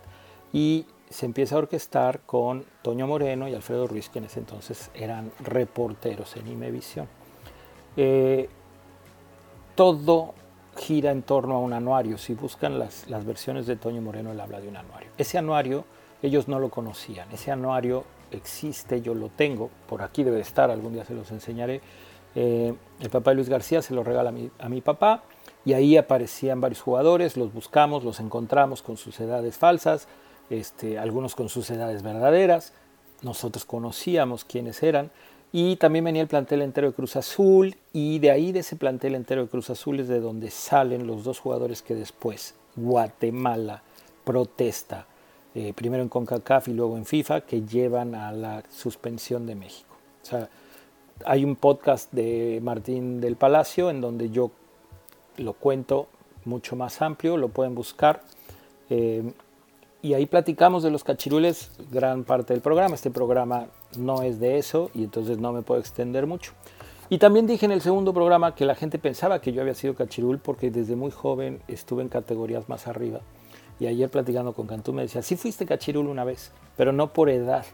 [0.53, 4.91] Y se empieza a orquestar con Toño Moreno y Alfredo Ruiz, que en ese entonces
[4.95, 7.09] eran reporteros en Imevisión.
[7.97, 8.49] Eh,
[9.75, 10.35] todo
[10.77, 12.19] gira en torno a un anuario.
[12.19, 15.11] Si buscan las, las versiones de Toño Moreno, él habla de un anuario.
[15.17, 15.85] Ese anuario
[16.23, 17.31] ellos no lo conocían.
[17.33, 21.81] Ese anuario existe, yo lo tengo, por aquí debe estar, algún día se los enseñaré.
[22.35, 25.23] Eh, el papá de Luis García se lo regala a mi, papá
[25.65, 30.07] y ahí aparecían varios jugadores, los buscamos, los encontramos con sus edades falsas,
[30.51, 32.75] este, algunos con sus edades verdaderas,
[33.23, 35.11] nosotros conocíamos quiénes eran
[35.51, 39.15] y también venía el plantel entero de Cruz Azul y de ahí de ese plantel
[39.15, 43.83] entero de Cruz Azul es de donde salen los dos jugadores que después Guatemala
[44.25, 45.07] protesta
[45.59, 49.97] eh, primero en CONCACAF y luego en FIFA, que llevan a la suspensión de México.
[50.23, 50.51] O sea,
[51.25, 54.51] hay un podcast de Martín del Palacio en donde yo
[55.39, 56.09] lo cuento
[56.45, 58.21] mucho más amplio, lo pueden buscar.
[58.91, 59.33] Eh,
[60.03, 62.95] y ahí platicamos de los cachirules gran parte del programa.
[62.95, 66.53] Este programa no es de eso y entonces no me puedo extender mucho.
[67.09, 69.95] Y también dije en el segundo programa que la gente pensaba que yo había sido
[69.95, 73.23] cachirul porque desde muy joven estuve en categorías más arriba
[73.79, 77.29] y ayer platicando con Cantú me decía, sí fuiste cachirul una vez, pero no por
[77.29, 77.65] edad.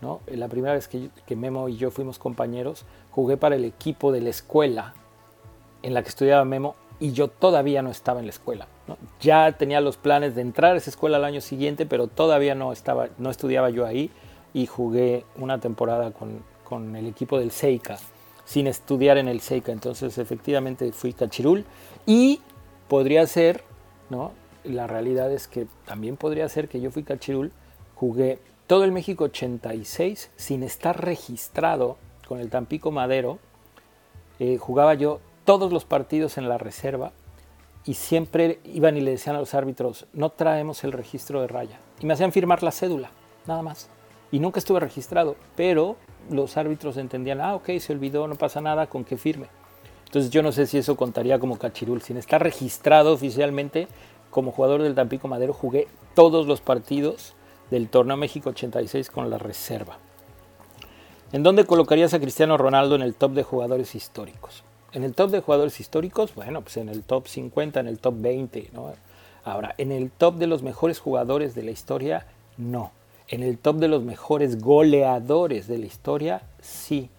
[0.00, 0.20] ¿no?
[0.26, 4.30] La primera vez que, Memo y yo fuimos compañeros, jugué para el equipo de la
[4.30, 4.94] escuela
[5.82, 8.66] en la que estudiaba Memo y yo todavía no estaba en la escuela.
[9.20, 12.72] Ya tenía los planes de entrar a esa escuela al año siguiente, pero todavía no,
[12.72, 14.10] estaba, no estudiaba yo ahí
[14.52, 17.98] y jugué una temporada con, con el equipo del Seika,
[18.44, 19.72] sin estudiar en el Seika.
[19.72, 21.64] Entonces efectivamente fui cachirul
[22.06, 22.40] y
[22.88, 23.62] podría ser
[24.10, 24.32] ¿no?
[24.66, 27.52] La realidad es que también podría ser que yo fui cachirul,
[27.94, 33.38] jugué todo el México 86 sin estar registrado con el Tampico Madero.
[34.38, 37.12] Eh, jugaba yo todos los partidos en la reserva
[37.84, 41.78] y siempre iban y le decían a los árbitros, no traemos el registro de raya.
[42.00, 43.10] Y me hacían firmar la cédula,
[43.46, 43.88] nada más.
[44.32, 45.96] Y nunca estuve registrado, pero
[46.30, 49.46] los árbitros entendían, ah, ok, se olvidó, no pasa nada, con que firme.
[50.06, 52.02] Entonces yo no sé si eso contaría como cachirul.
[52.02, 53.86] Sin estar registrado oficialmente,
[54.30, 57.34] como jugador del Tampico Madero jugué todos los partidos
[57.70, 59.98] del Torneo México 86 con la reserva.
[61.32, 64.62] ¿En dónde colocarías a Cristiano Ronaldo en el top de jugadores históricos?
[64.92, 68.14] En el top de jugadores históricos, bueno, pues en el top 50, en el top
[68.18, 68.92] 20, ¿no?
[69.44, 72.92] Ahora, en el top de los mejores jugadores de la historia, no.
[73.28, 77.10] En el top de los mejores goleadores de la historia, sí.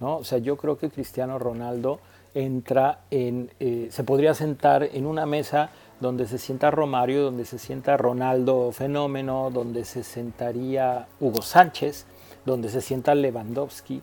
[0.00, 0.16] ¿no?
[0.18, 2.00] O sea, yo creo que Cristiano Ronaldo
[2.34, 5.70] entra en, eh, se podría sentar en una mesa
[6.00, 12.06] donde se sienta Romario, donde se sienta Ronaldo Fenómeno, donde se sentaría Hugo Sánchez,
[12.44, 14.02] donde se sienta Lewandowski,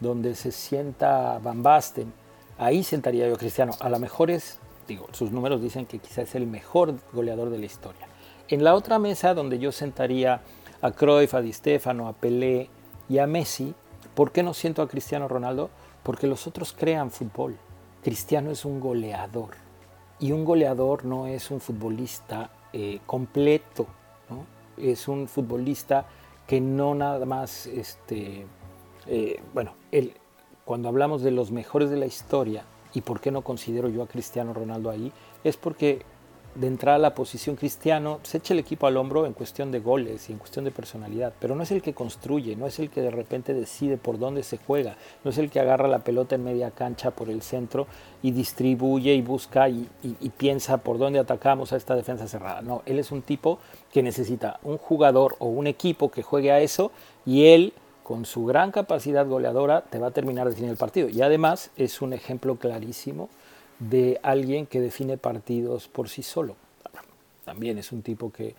[0.00, 2.12] donde se sienta Van Basten.
[2.58, 3.72] Ahí sentaría yo Cristiano.
[3.80, 7.58] A lo mejor es digo, sus números dicen que quizás es el mejor goleador de
[7.58, 8.06] la historia.
[8.48, 10.40] En la otra mesa donde yo sentaría
[10.80, 12.70] a Cruyff, a Di Stefano, a Pelé
[13.08, 13.74] y a Messi,
[14.14, 15.70] ¿por qué no siento a Cristiano Ronaldo?
[16.02, 17.56] Porque los otros crean fútbol.
[18.02, 19.65] Cristiano es un goleador
[20.18, 23.86] y un goleador no es un futbolista eh, completo,
[24.76, 26.06] es un futbolista
[26.46, 28.46] que no nada más, este,
[29.06, 29.72] eh, bueno,
[30.64, 34.06] cuando hablamos de los mejores de la historia, y por qué no considero yo a
[34.06, 35.12] Cristiano Ronaldo ahí,
[35.44, 36.02] es porque
[36.56, 39.80] de entrada a la posición cristiano, se echa el equipo al hombro en cuestión de
[39.80, 42.90] goles y en cuestión de personalidad, pero no es el que construye, no es el
[42.90, 46.34] que de repente decide por dónde se juega, no es el que agarra la pelota
[46.34, 47.86] en media cancha por el centro
[48.22, 49.88] y distribuye y busca y,
[50.36, 52.60] piensa por dónde atacamos a esta defensa cerrada.
[52.60, 53.58] No, él es un tipo
[53.92, 56.90] que necesita un jugador o un equipo que juegue a eso
[57.24, 61.08] y él con su gran capacidad goleadora te va a terminar definiendo el partido.
[61.08, 63.28] Y además es un ejemplo clarísimo
[63.78, 66.56] de alguien que define partidos por sí solo.
[67.44, 68.54] También es un tipo que,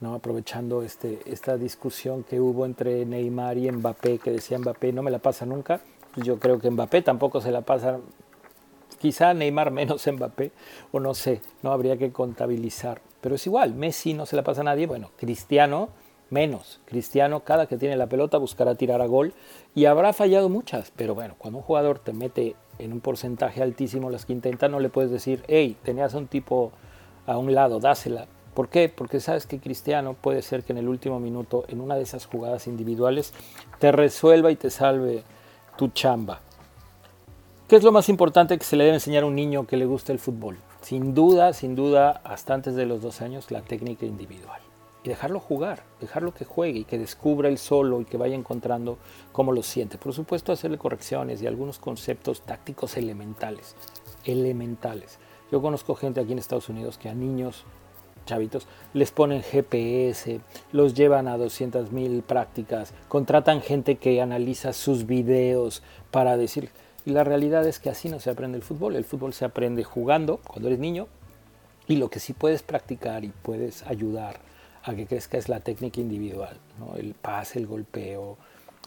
[0.00, 0.14] ¿no?
[0.14, 5.10] aprovechando este, esta discusión que hubo entre Neymar y Mbappé, que decía Mbappé no me
[5.10, 5.80] la pasa nunca,
[6.14, 8.00] pues yo creo que Mbappé tampoco se la pasa,
[8.98, 10.50] quizá Neymar menos Mbappé,
[10.90, 13.00] o no sé, no habría que contabilizar.
[13.20, 15.90] Pero es igual, Messi no se la pasa a nadie, bueno, Cristiano
[16.32, 16.80] menos.
[16.86, 19.34] Cristiano, cada que tiene la pelota, buscará tirar a gol
[19.74, 24.10] y habrá fallado muchas, pero bueno, cuando un jugador te mete en un porcentaje altísimo
[24.10, 26.72] las que intenta, no le puedes decir, hey, tenías a un tipo
[27.26, 28.26] a un lado, dásela.
[28.54, 28.88] ¿Por qué?
[28.88, 32.26] Porque sabes que Cristiano puede ser que en el último minuto, en una de esas
[32.26, 33.32] jugadas individuales,
[33.78, 35.22] te resuelva y te salve
[35.76, 36.40] tu chamba.
[37.68, 39.86] ¿Qué es lo más importante que se le debe enseñar a un niño que le
[39.86, 40.58] gusta el fútbol?
[40.82, 44.60] Sin duda, sin duda, hasta antes de los dos años, la técnica individual
[45.04, 48.98] y dejarlo jugar, dejarlo que juegue y que descubra él solo y que vaya encontrando
[49.32, 49.98] cómo lo siente.
[49.98, 53.74] Por supuesto, hacerle correcciones y algunos conceptos tácticos elementales,
[54.24, 55.18] elementales.
[55.50, 57.64] Yo conozco gente aquí en Estados Unidos que a niños
[58.24, 65.82] chavitos les ponen GPS, los llevan a 200.000 prácticas, contratan gente que analiza sus videos
[66.12, 66.70] para decir,
[67.04, 69.82] y la realidad es que así no se aprende el fútbol, el fútbol se aprende
[69.82, 71.08] jugando cuando eres niño
[71.88, 74.51] y lo que sí puedes practicar y puedes ayudar
[74.84, 76.58] a que crezca es la técnica individual,
[76.96, 78.36] el pase, el golpeo,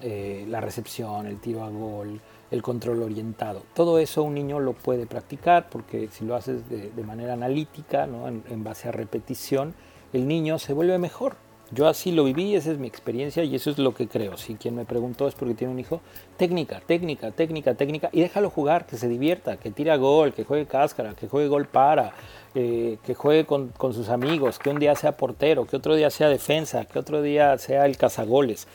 [0.01, 2.19] eh, la recepción, el tiro a gol,
[2.51, 3.63] el control orientado.
[3.73, 8.63] Todo eso un niño lo puede practicar porque si lo haces de, manera analítica, en,
[8.63, 9.73] base a repetición,
[10.11, 11.37] el niño se vuelve mejor.
[11.75, 14.37] Yo así lo viví, esa es mi experiencia y eso es lo que creo.
[14.37, 15.99] Si quien me preguntó es porque tiene un hijo,
[16.37, 20.45] técnica, técnica, técnica, técnica, y déjalo jugar, que se divierta, que tire a gol, que
[20.45, 22.13] juegue cáscara, que juegue gol para,
[22.53, 26.29] eh, que juegue con, sus amigos, que un día sea portero, que otro día sea
[26.29, 28.69] defensa, que otro día sea el cazagoles.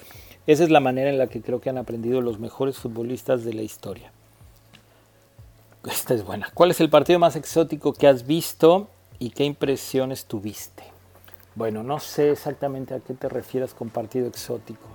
[0.46, 3.54] Esa es la manera en la que creo que han aprendido los mejores futbolistas de
[3.54, 4.12] la historia.
[5.90, 6.50] Esta es buena.
[6.52, 10.89] ¿Cuál es el partido más exótico que has visto y qué impresiones tuviste?
[11.60, 14.88] Bueno, no sé exactamente a qué te refieres con partido exótico.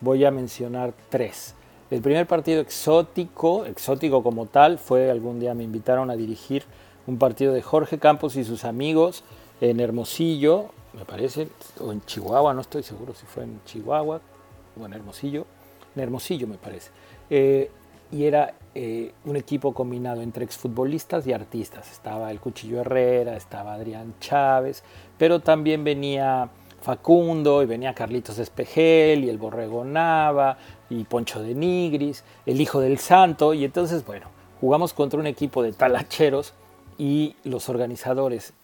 [0.00, 1.54] Voy a mencionar tres.
[1.88, 6.64] El primer partido exótico, exótico como tal, fue algún día me invitaron a dirigir
[7.06, 9.22] un partido de Jorge Campos y sus amigos
[9.60, 11.46] en Hermosillo, me parece,
[11.78, 14.20] o en Chihuahua, no estoy seguro si fue en Chihuahua
[14.80, 15.46] o en Hermosillo,
[15.94, 16.90] en Hermosillo me parece.
[17.30, 17.70] Eh,
[18.10, 21.90] y era eh, un equipo combinado entre exfutbolistas y artistas.
[21.92, 24.82] Estaba el Cuchillo Herrera, estaba Adrián Chávez,
[25.20, 26.48] pero también venía
[26.80, 30.56] Facundo y venía Carlitos Espejel y el Borrego Nava
[30.88, 33.52] y Poncho de Nigris, el Hijo del Santo.
[33.52, 34.28] Y entonces, bueno,
[34.62, 36.54] jugamos contra un equipo de talacheros
[36.96, 38.54] y los organizadores,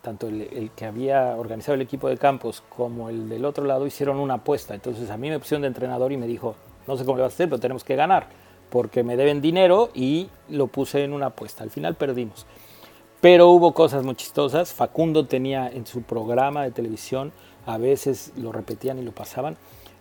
[0.00, 4.20] tanto el, que había organizado el equipo de campos como el del otro lado, hicieron
[4.20, 4.72] una apuesta.
[4.72, 6.54] Entonces a mí me pusieron de entrenador y me dijo,
[6.86, 8.28] no sé cómo le vas a hacer, pero tenemos que ganar,
[8.70, 11.62] porque me deben dinero y lo puse en una apuesta.
[11.62, 12.46] Al final perdimos.
[13.20, 14.72] Pero hubo cosas muy chistosas.
[14.72, 17.32] Facundo tenía en su programa de televisión,
[17.66, 19.56] a veces lo repetían y lo pasaban,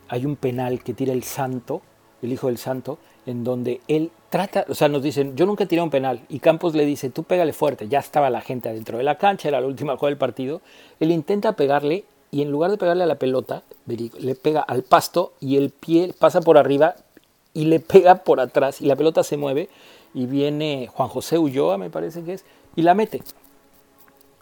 [0.07, 1.81] hay un penal que tira el santo,
[2.21, 5.81] el hijo del santo, en donde él trata, o sea, nos dicen, yo nunca tiré
[5.81, 9.03] un penal, y Campos le dice, tú pégale fuerte, ya estaba la gente adentro de
[9.03, 10.61] la cancha, era la última jugada del partido,
[10.99, 15.33] él intenta pegarle, y en lugar de pegarle a la pelota, le pega al pasto,
[15.39, 16.95] y el pie pasa por arriba,
[17.53, 19.69] y le pega por atrás, y la pelota se mueve,
[20.13, 23.21] y viene Juan José Ulloa, me parece que es, y la mete.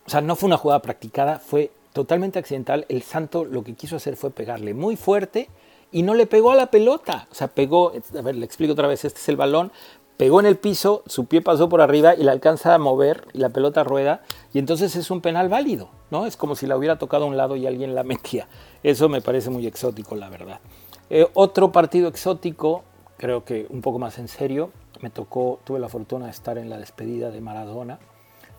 [0.06, 3.96] O sea, no fue una jugada practicada, fue totalmente accidental, el santo lo que quiso
[3.96, 5.50] hacer fue pegarle muy fuerte,
[5.92, 7.28] y no le pegó a la pelota.
[7.32, 9.72] O sea, pegó, a ver, le explico otra vez, este es el balón,
[10.18, 13.38] pegó en el piso, su pie pasó por arriba y la alcanza a mover y
[13.38, 14.22] la pelota rueda
[14.54, 16.26] y entonces es un penal válido, ¿no?
[16.26, 18.48] Es como si la hubiera tocado a un lado y alguien la metía.
[18.84, 20.60] Eso me parece muy exótico, la verdad.
[21.10, 22.84] Eh, otro partido exótico,
[23.18, 26.70] creo que un poco más en serio, me tocó, tuve la fortuna de estar en
[26.70, 28.00] la despedida de Maradona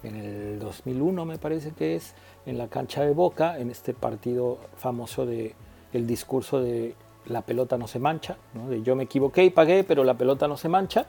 [0.09, 2.15] en el 2001 me parece que es,
[2.47, 5.55] en la cancha de Boca, en este partido famoso de
[5.93, 6.95] el discurso de
[7.27, 8.37] la pelota no se mancha,
[8.69, 11.07] de yo me equivoqué y pagué, pero la pelota no se mancha.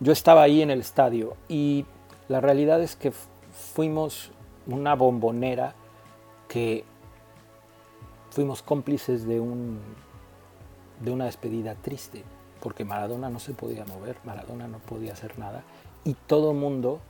[0.00, 1.86] Yo estaba ahí en el estadio y
[2.28, 4.30] la realidad es que fuimos
[4.66, 5.74] una bombonera
[6.48, 6.84] que
[8.30, 9.80] fuimos cómplices de, un,
[11.00, 12.24] de una despedida triste,
[12.60, 15.62] porque Maradona no se podía mover, Maradona no podía hacer nada
[16.04, 17.00] y todo mundo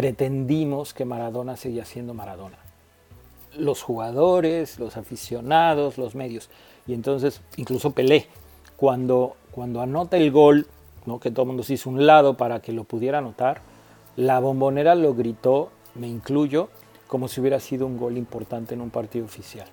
[0.00, 2.56] pretendimos que Maradona seguía siendo Maradona.
[3.58, 6.48] Los jugadores, los aficionados, los medios.
[6.86, 8.26] Y entonces, incluso Pelé,
[8.78, 10.66] cuando, cuando anota el gol,
[11.04, 11.20] ¿no?
[11.20, 13.60] que todo el mundo se hizo un lado para que lo pudiera anotar,
[14.16, 16.70] la bombonera lo gritó, me incluyo,
[17.06, 19.68] como si hubiera sido un gol importante en un partido oficial.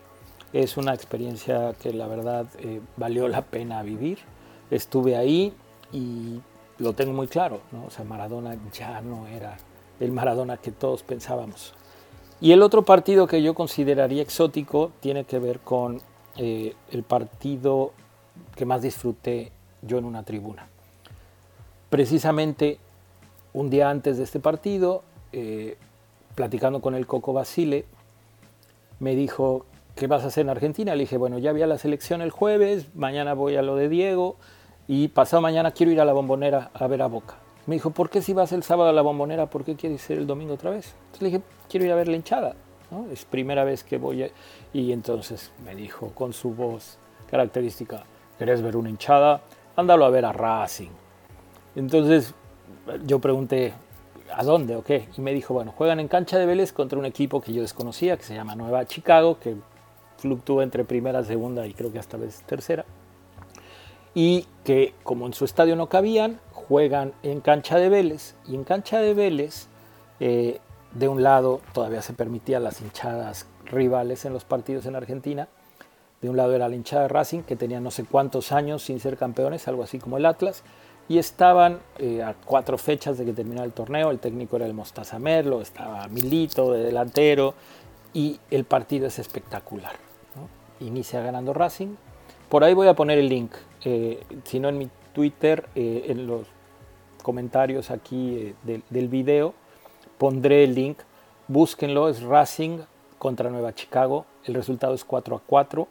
[0.52, 4.18] Es una experiencia que la verdad eh, valió la pena vivir.
[4.72, 5.54] Estuve ahí
[5.94, 6.42] y
[6.80, 7.62] lo tengo muy claro.
[7.88, 9.56] O sea, Maradona ya no era
[10.00, 11.74] el Maradona que todos pensábamos.
[12.40, 16.02] Y el otro partido que yo consideraría exótico tiene que ver con
[16.36, 17.94] eh, el partido
[18.56, 20.68] que más disfruté yo en una tribuna.
[21.90, 22.78] Precisamente
[23.54, 25.78] un día antes de este partido, eh,
[26.36, 27.86] platicando con el Coco Basile,
[29.00, 30.94] me dijo, ¿qué vas a hacer en Argentina?
[30.94, 34.36] Le dije, bueno, ya había la selección el jueves, mañana voy a lo de Diego
[34.88, 37.47] y pasado mañana quiero ir a la bombonera a ver a Boca.
[37.68, 40.18] Me dijo, ¿por qué si vas el sábado a la bombonera, por qué quieres ir
[40.18, 40.96] el domingo otra vez?
[41.06, 42.56] Entonces le dije, quiero ir a ver la hinchada.
[42.90, 43.06] ¿no?
[43.12, 44.32] Es primera vez que voy.
[44.74, 46.98] Y entonces me dijo con su voz
[47.30, 48.04] característica,
[48.40, 49.42] ¿querés ver una hinchada?
[49.76, 50.90] Ándalo a ver a Racing.
[51.76, 52.34] Entonces
[53.06, 53.74] yo pregunté,
[54.34, 55.10] ¿a dónde o qué?
[55.18, 58.18] Y me dijo, bueno, juegan en cancha de Vélez contra un equipo que yo desconocía,
[58.18, 59.56] que se llama Nueva Chicago, que
[60.18, 62.86] fluctúa entre primera, segunda y creo que hasta vez tercera.
[64.16, 68.64] Y que como en su estadio no cabían, juegan en cancha de Vélez y en
[68.64, 69.68] cancha de Vélez
[70.20, 70.60] eh,
[70.94, 75.48] de un lado todavía se permitían las hinchadas rivales en los partidos en Argentina,
[76.22, 79.00] de un lado era la hinchada de Racing que tenía no sé cuántos años sin
[79.00, 80.64] ser campeones, algo así como el Atlas,
[81.10, 84.74] y estaban eh, a cuatro fechas de que terminara el torneo, el técnico era el
[84.74, 87.54] Mostaza Merlo, estaba Milito de delantero
[88.14, 89.94] y el partido es espectacular.
[90.80, 91.96] Inicia ganando Racing,
[92.50, 93.52] por ahí voy a poner el link,
[93.84, 96.48] eh, si no en mi Twitter, eh, en los
[97.24, 99.54] comentarios aquí eh, del, video,
[100.18, 101.00] pondré el link.
[101.48, 102.80] Búsquenlo, es Racing
[103.18, 104.26] contra Nueva Chicago.
[104.46, 105.88] El resultado es 4 a 4.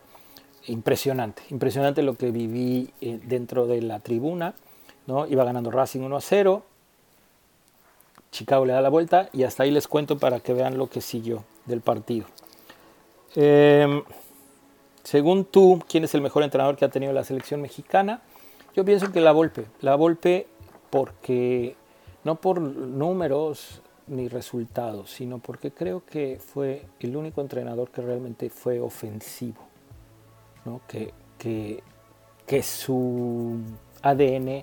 [0.69, 4.55] Impresionante, impresionante lo que viví eh, dentro de la tribuna.
[5.07, 5.27] ¿no?
[5.27, 6.63] Iba ganando Racing 1 a 0.
[8.33, 11.01] Chicago le da la vuelta y hasta ahí les cuento para que vean lo que
[11.01, 12.27] siguió del partido.
[13.35, 14.03] Em,
[15.03, 18.21] según tú, ¿quién es el mejor entrenador que ha tenido la selección mexicana?
[18.75, 19.67] Yo pienso que la Volpe.
[19.81, 20.47] La Volpe
[20.91, 21.77] porque
[22.25, 28.51] no por números ni resultados, sino porque creo que fue el único entrenador que realmente
[28.51, 29.61] fue ofensivo,
[30.89, 33.59] que, que, su
[34.03, 34.63] ADN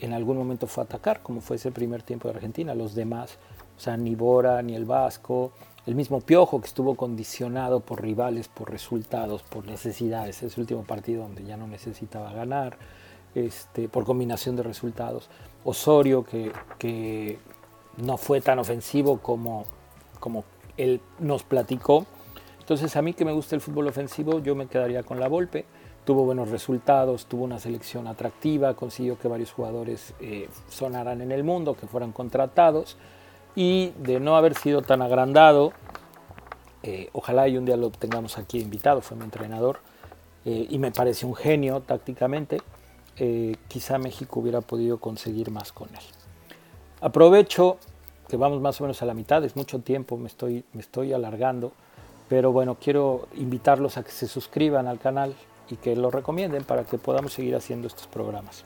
[0.00, 2.74] en algún momento fue atacar, como fue ese primer tiempo de Argentina.
[2.74, 3.38] Los demás,
[3.76, 5.52] o sea, ni Bora, ni el Vasco,
[5.86, 10.42] el mismo Piojo que estuvo condicionado por rivales, por resultados, por necesidades.
[10.42, 12.76] Ese último partido donde ya no necesitaba ganar.
[13.36, 15.28] Este, por combinación de resultados.
[15.62, 17.38] Osorio, que,
[17.98, 19.66] no fue tan ofensivo como,
[20.20, 20.44] como
[20.78, 22.06] él nos platicó.
[22.60, 25.66] Entonces a mí que me gusta el fútbol ofensivo, yo me quedaría con la Volpe.
[26.06, 31.44] Tuvo buenos resultados, tuvo una selección atractiva, consiguió que varios jugadores eh, sonaran en el
[31.44, 32.96] mundo, que fueran contratados.
[33.54, 35.74] Y de no haber sido tan agrandado,
[36.82, 39.80] eh, ojalá y un día lo tengamos aquí invitado, fue mi entrenador
[40.46, 42.62] eh, y me parece un genio tácticamente.
[43.18, 46.04] Eh, quizá México hubiera podido conseguir más con él.
[47.00, 47.78] Aprovecho
[48.28, 51.12] que vamos más o menos a la mitad, es mucho tiempo, me estoy, me estoy
[51.12, 51.72] alargando,
[52.28, 55.34] pero bueno, quiero invitarlos a que se suscriban al canal
[55.70, 58.64] y que lo recomienden para que podamos seguir haciendo estos programas.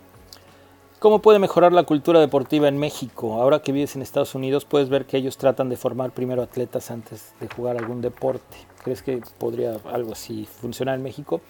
[0.98, 3.40] ¿Cómo puede mejorar la cultura deportiva en México?
[3.40, 6.90] Ahora que vives en Estados Unidos puedes ver que ellos tratan de formar primero atletas
[6.90, 8.58] antes de jugar algún deporte.
[8.84, 11.40] ¿Crees que podría algo así funcionar en México?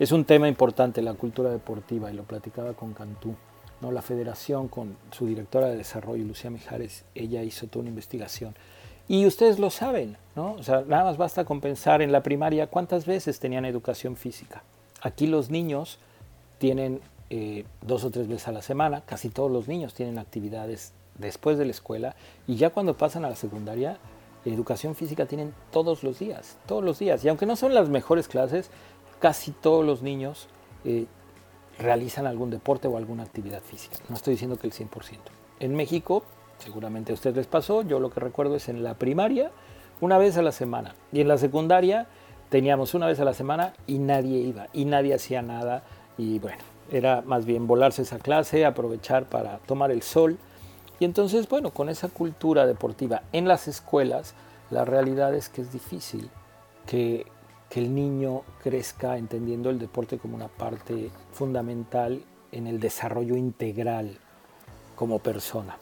[0.00, 3.34] Es un tema importante la cultura deportiva y lo platicaba con Cantú.
[3.82, 3.92] ¿no?
[3.92, 8.54] La federación con su directora de desarrollo, Lucía Mijares, ella hizo toda una investigación.
[9.08, 10.52] Y ustedes lo saben, ¿no?
[10.52, 14.62] O sea, nada más basta con pensar en la primaria cuántas veces tenían educación física.
[15.02, 15.98] Aquí los niños
[16.56, 20.94] tienen eh, dos o tres veces a la semana, casi todos los niños tienen actividades
[21.18, 23.98] después de la escuela y ya cuando pasan a la secundaria,
[24.44, 27.24] educación física tienen todos los días, todos los días.
[27.24, 28.70] Y aunque no son las mejores clases,
[29.20, 30.48] casi todos los niños
[30.84, 31.06] eh,
[31.78, 33.96] realizan algún deporte o alguna actividad física.
[34.08, 35.18] No estoy diciendo que el 100%.
[35.60, 36.24] En México
[36.60, 39.50] Seguramente a ustedes les pasó, yo lo que recuerdo es en la primaria,
[40.00, 40.94] una vez a la semana.
[41.10, 42.06] Y en la secundaria
[42.50, 45.82] teníamos una vez a la semana y nadie iba, y nadie hacía nada.
[46.18, 46.58] Y bueno,
[46.92, 50.38] era más bien volarse esa clase, aprovechar para tomar el sol.
[50.98, 54.34] Y entonces, bueno, con esa cultura deportiva en las escuelas,
[54.70, 56.28] la realidad es que es difícil
[56.86, 57.26] que,
[57.70, 64.18] que el niño crezca entendiendo el deporte como una parte fundamental en el desarrollo integral
[64.96, 65.78] como persona.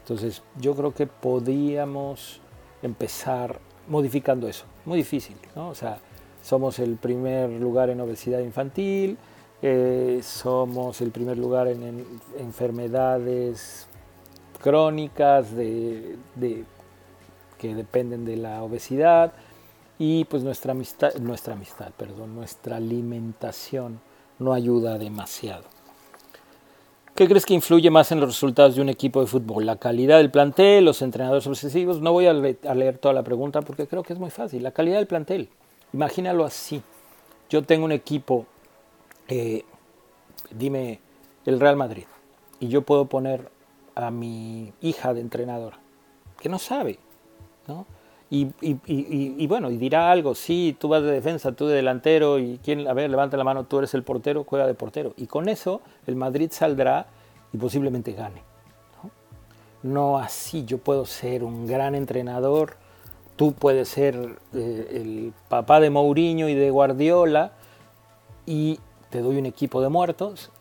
[0.00, 2.40] Entonces yo creo que podíamos
[2.82, 4.64] empezar modificando eso.
[4.84, 5.68] Muy difícil, ¿no?
[5.68, 5.98] O sea,
[6.42, 9.16] somos el primer lugar en obesidad infantil,
[9.62, 12.04] eh, somos el primer lugar en,
[12.38, 13.86] enfermedades
[14.60, 16.16] crónicas de,
[17.58, 19.32] que dependen de la obesidad
[20.00, 24.00] y pues nuestra amistad, nuestra amistad, perdón, nuestra alimentación
[24.38, 25.64] no ayuda demasiado.
[27.14, 29.66] ¿Qué crees que influye más en los resultados de un equipo de fútbol?
[29.66, 32.00] ¿La calidad del plantel, los entrenadores obsesivos?
[32.00, 34.62] No voy a, leer toda la pregunta porque creo que es muy fácil.
[34.62, 35.50] La calidad del plantel.
[35.92, 36.80] Imagínalo así.
[37.50, 38.46] Yo tengo un equipo,
[39.28, 39.66] eh,
[40.50, 40.98] dime,
[41.44, 42.04] el Real Madrid,
[42.58, 43.50] y yo puedo poner
[43.94, 45.78] a mi hija de entrenadora,
[46.40, 46.98] que no sabe,
[47.66, 47.84] ¿no?
[48.32, 52.86] Y, bueno, y dirá algo, sí, tú vas de defensa, tú de delantero, y quién,
[52.86, 55.14] a ver, levanta la mano, tú eres el portero, juega de portero.
[55.16, 57.08] Y con eso el Madrid saldrá
[57.52, 58.42] y posiblemente gane.
[59.82, 62.76] No, así, yo puedo ser un gran entrenador,
[63.34, 67.52] tú puedes ser eh, el papá de Mourinho y de Guardiola,
[68.46, 68.78] y
[69.10, 70.52] te doy un equipo de muertos,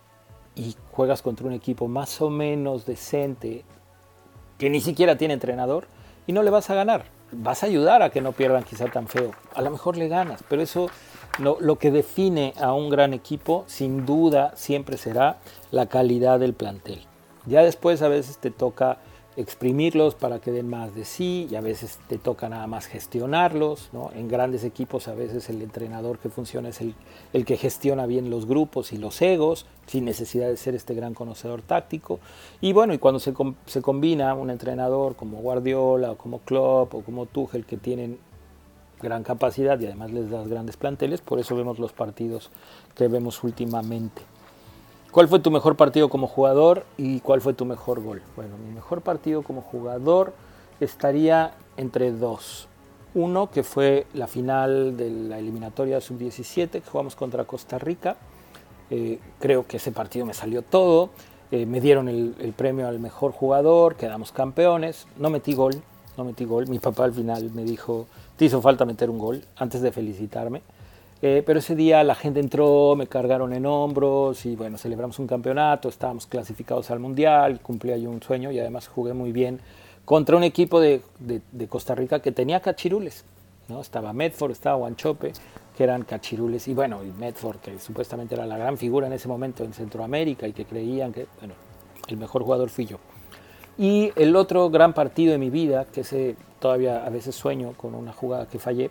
[0.55, 3.63] y juegas contra un equipo más o menos decente,
[4.57, 5.85] que ni siquiera tiene entrenador,
[6.25, 9.07] y no le vas a ganar vas a ayudar a que no pierdan quizá tan
[9.07, 9.31] feo.
[9.53, 10.89] A lo mejor le ganas, pero eso
[11.37, 15.37] lo que define a un gran equipo sin duda siempre será
[15.71, 17.01] la calidad del plantel.
[17.45, 18.97] Ya después a veces te toca
[19.39, 23.89] exprimirlos para que den más de sí y a veces te toca nada más gestionarlos.
[23.93, 24.11] ¿no?
[24.13, 26.93] En grandes equipos a veces el entrenador que funciona es el,
[27.31, 31.13] el, que gestiona bien los grupos y los egos sin necesidad de ser este gran
[31.13, 32.19] conocedor táctico.
[32.59, 33.33] Y bueno, y cuando se,
[33.65, 38.19] se combina un entrenador como Guardiola o como Klopp o como Tuchel que tienen
[39.01, 42.51] gran capacidad y además les das grandes planteles, por eso vemos los partidos
[42.93, 44.21] que vemos últimamente.
[45.11, 48.21] ¿Cuál fue tu mejor partido como jugador y cuál fue tu mejor gol?
[48.35, 50.33] Bueno, mi mejor partido como jugador
[50.79, 52.67] estaría entre dos.
[53.15, 58.17] Uno que fue la final de la eliminatoria sub-17 que jugamos contra Costa Rica.
[58.91, 61.09] Eh, creo que ese partido me salió todo.
[61.49, 65.07] Eh, me dieron el, el, premio al mejor jugador, quedamos campeones.
[65.17, 65.81] No metí gol,
[66.17, 66.67] no metí gol.
[66.67, 68.05] Mi papá al final me dijo,
[68.37, 70.61] te hizo falta meter un gol antes de felicitarme.
[71.21, 75.27] Eh, pero ese día la gente entró, me cargaron en hombros y bueno, celebramos un
[75.27, 79.59] campeonato, estábamos clasificados al Mundial, cumplí ahí un sueño y además jugué muy bien
[80.05, 83.25] contra un equipo de, de, Costa Rica que tenía cachirules.
[83.67, 83.81] ¿no?
[83.81, 85.33] Estaba Medford, estaba Guanchope,
[85.77, 86.67] que eran cachirules.
[86.67, 90.47] Y bueno, y Medford, que supuestamente era la gran figura en ese momento en Centroamérica
[90.47, 91.53] y que creían que, bueno,
[92.07, 92.97] el mejor jugador fui yo.
[93.77, 97.93] Y el otro gran partido de mi vida, que ese todavía a veces sueño con
[97.93, 98.89] una jugada que fallé,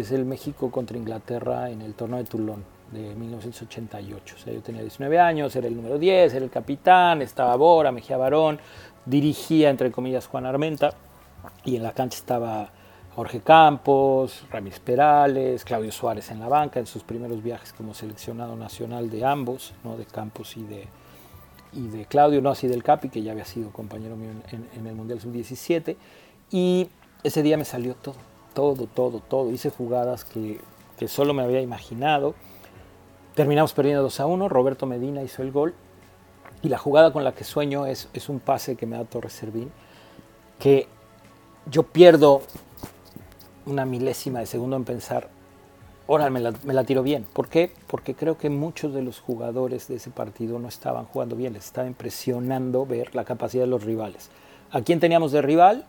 [0.00, 4.34] es el México contra Inglaterra en el torneo de Toulon de 1988.
[4.36, 7.92] O sea, yo tenía 19 años, era el número 10, era el capitán, estaba Bora,
[7.92, 8.58] Mejía Barón,
[9.06, 10.94] dirigía entre comillas Juan Armenta
[11.64, 12.70] y en la cancha estaba
[13.14, 18.56] Jorge Campos, Ramírez Perales, Claudio Suárez en la banca en sus primeros viajes como seleccionado
[18.56, 19.96] nacional de ambos, ¿no?
[19.96, 20.88] de Campos y de,
[21.72, 24.86] y de Claudio, no así del Capi, que ya había sido compañero mío en, en
[24.86, 25.96] el Mundial Sub-17.
[26.50, 26.88] Y
[27.22, 29.50] ese día me salió todo todo, todo, todo.
[29.50, 30.60] Hice jugadas que,
[30.98, 32.34] que solo me había imaginado.
[33.34, 34.48] Terminamos perdiendo 2 a 1.
[34.48, 35.74] Roberto Medina hizo el gol.
[36.62, 39.34] Y la jugada con la que sueño es, es un pase que me da Torres
[39.34, 39.70] Servín.
[40.58, 40.88] Que
[41.70, 42.42] yo pierdo
[43.66, 45.28] una milésima de segundo en pensar,
[46.08, 47.24] ahora me la, me la, tiro bien.
[47.32, 47.72] ¿Por qué?
[47.86, 51.66] Porque creo que muchos de los jugadores de ese partido no estaban jugando bien, les
[51.66, 54.30] estaba impresionando ver la capacidad de los rivales.
[54.70, 55.86] ¿A quién teníamos de rival?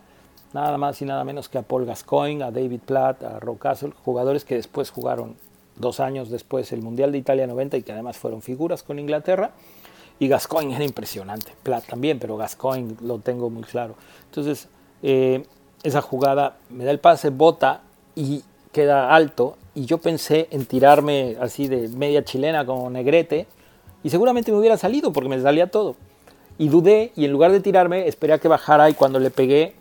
[0.53, 3.93] Nada más y nada menos que a Paul Gascoigne, a David Platt, a Rock Castle,
[4.03, 5.35] jugadores que después jugaron
[5.77, 9.51] dos años después el Mundial de Italia 90 y que además fueron figuras con Inglaterra.
[10.17, 13.95] Y Gascoigne era impresionante, Platt también, pero Gascoigne lo tengo muy claro.
[14.29, 14.69] Entonces,
[15.03, 15.45] eh,
[15.83, 17.81] esa jugada me da el pase, bota
[18.15, 19.57] y queda alto.
[19.73, 23.45] Y yo pensé en tirarme así de media chilena como negrete
[24.03, 25.95] y seguramente me hubiera salido porque me salía todo.
[26.57, 29.75] Y dudé y en lugar de tirarme esperé a que bajara y cuando le pegué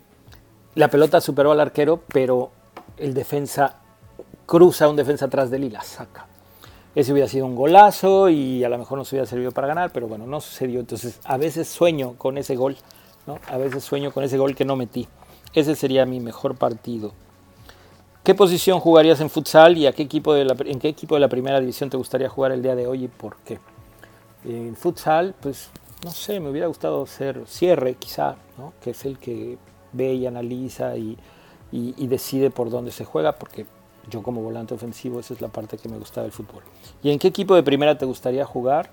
[0.75, 2.51] la pelota superó al arquero, pero
[2.97, 3.75] el defensa
[4.45, 6.27] cruza un defensa atrás de él y la saca.
[6.93, 10.07] Ese hubiera sido un golazo y a lo mejor nos hubiera servido para ganar, pero
[10.07, 10.79] bueno, no sucedió.
[10.79, 12.77] Entonces, a veces sueño con ese gol
[13.27, 13.39] ¿no?
[13.47, 15.07] A veces sueño con ese gol que no metí.
[15.53, 17.13] Ese sería mi mejor partido.
[18.23, 21.21] ¿Qué posición jugarías en futsal y a qué equipo de la, en qué equipo de
[21.21, 23.59] la primera división te gustaría jugar el día de hoy y por qué?
[24.43, 25.69] En futsal, pues
[26.03, 28.73] no sé, me hubiera gustado ser cierre quizá, ¿no?
[28.81, 29.57] que es el que
[29.95, 31.17] ve y analiza y,
[31.71, 33.65] y, decide por dónde se juega, porque
[34.09, 36.63] yo como volante ofensivo esa es la parte que me gusta del fútbol.
[37.03, 38.89] ¿Y en qué equipo de primera te gustaría jugar?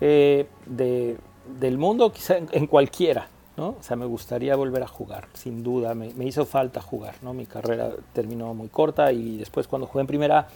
[0.00, 1.16] Eh, de,
[1.60, 3.68] del mundo, quizá en cualquiera, ¿no?
[3.68, 7.32] O sea, me gustaría volver a jugar, sin duda, me, hizo falta jugar, ¿no?
[7.32, 10.48] Mi carrera terminó muy corta y después cuando jugué en primera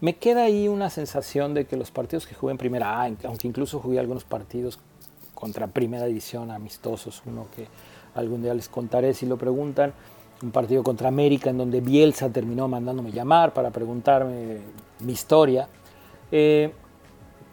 [0.00, 3.80] me queda ahí una sensación de que los partidos que jugué en primera aunque incluso
[3.80, 4.78] jugué algunos partidos
[5.34, 7.66] contra primera división amistosos, uno que
[8.18, 9.92] algún día les contaré si lo preguntan,
[10.42, 14.58] un partido contra América en donde Bielsa terminó mandándome llamar para preguntarme
[15.00, 15.68] mi historia.
[16.30, 16.72] Eh,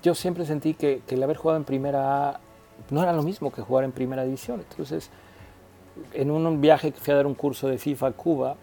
[0.03, 2.39] yo siempre sentí que, que el haber jugado en primera A
[2.89, 4.63] no era lo mismo que jugar en primera división.
[4.69, 5.09] Entonces,
[6.13, 8.55] en un viaje que fui a dar un curso de FIFA a Cuba,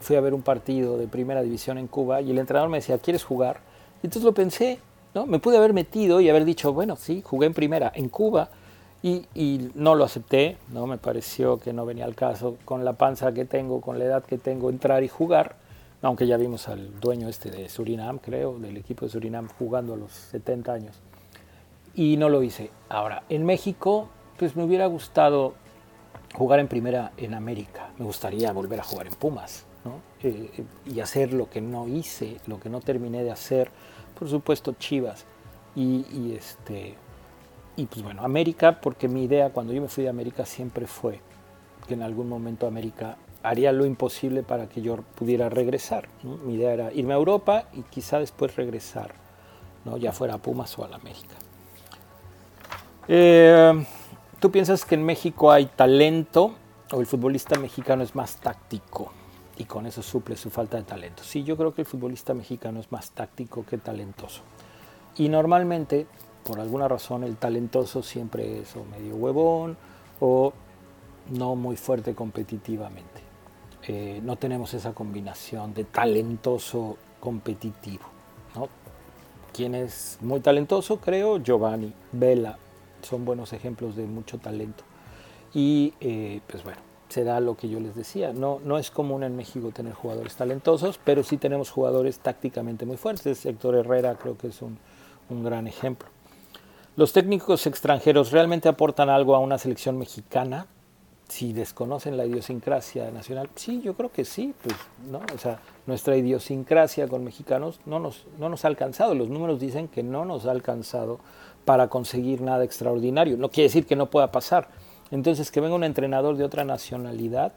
[0.00, 2.98] fui a ver un partido de primera división en Cuba y el entrenador me decía,
[2.98, 3.60] ¿quieres jugar?
[4.02, 4.80] Y entonces lo pensé,
[5.14, 5.26] ¿no?
[5.26, 8.50] Me pude haber metido y haber dicho, bueno, sí, jugué en primera en Cuba
[9.02, 10.86] y, y, no lo acepté, ¿no?
[10.86, 14.24] Me pareció que no venía al caso con la panza que tengo, con la edad
[14.24, 15.56] que tengo, entrar y jugar,
[16.02, 19.96] aunque ya vimos al dueño este de Surinam, creo, del equipo de Surinam jugando a
[19.96, 21.02] los 70 años
[21.94, 22.70] y no lo hice.
[22.88, 25.54] Ahora, en México, pues me hubiera gustado
[26.34, 27.90] jugar en primera en América.
[27.98, 30.00] Me gustaría volver a jugar en Pumas, ¿no?
[30.22, 33.70] Eh, eh, y hacer lo que no hice, lo que no terminé de hacer.
[34.18, 35.24] Por supuesto, Chivas.
[35.74, 36.94] Y, y, este,
[37.76, 41.20] y pues bueno, América, porque mi idea cuando yo me fui de América siempre fue
[41.86, 46.08] que en algún momento América haría lo imposible para que yo pudiera regresar.
[46.22, 49.14] Mi idea era irme a Europa y quizá después regresar,
[49.84, 49.96] ¿no?
[49.96, 51.34] ya fuera a Pumas o a la América.
[53.08, 53.84] Eh,
[54.38, 56.54] ¿Tú piensas que en México hay talento
[56.92, 59.12] o el futbolista mexicano es más táctico
[59.56, 61.22] y con eso suple su falta de talento?
[61.24, 64.42] Sí, yo creo que el futbolista mexicano es más táctico que talentoso.
[65.16, 66.06] Y normalmente,
[66.44, 69.76] por alguna razón, el talentoso siempre es o medio huevón
[70.20, 70.52] o
[71.30, 73.22] no muy fuerte competitivamente.
[73.86, 78.04] Eh, no tenemos esa combinación de talentoso competitivo.
[78.54, 78.68] ¿no?
[79.52, 80.98] ¿Quién es muy talentoso?
[80.98, 82.58] Creo Giovanni, Vela,
[83.02, 84.84] son buenos ejemplos de mucho talento.
[85.54, 88.32] Y eh, pues bueno, se da lo que yo les decía.
[88.32, 92.96] No, no es común en México tener jugadores talentosos, pero sí tenemos jugadores tácticamente muy
[92.96, 93.44] fuertes.
[93.44, 94.78] Héctor Herrera creo que es un,
[95.28, 96.08] un gran ejemplo.
[96.94, 100.66] ¿Los técnicos extranjeros realmente aportan algo a una selección mexicana?
[101.26, 104.76] Si desconocen la idiosincrasia nacional, sí, yo creo que sí, pues,
[105.86, 109.14] nuestra idiosincrasia con mexicanos no nos, no nos ha alcanzado.
[109.14, 111.18] Los números dicen que no nos ha alcanzado
[111.64, 113.38] para conseguir nada extraordinario.
[113.38, 114.68] No quiere decir que no pueda pasar.
[115.10, 117.54] Entonces, que venga un entrenador de otra nacionalidad,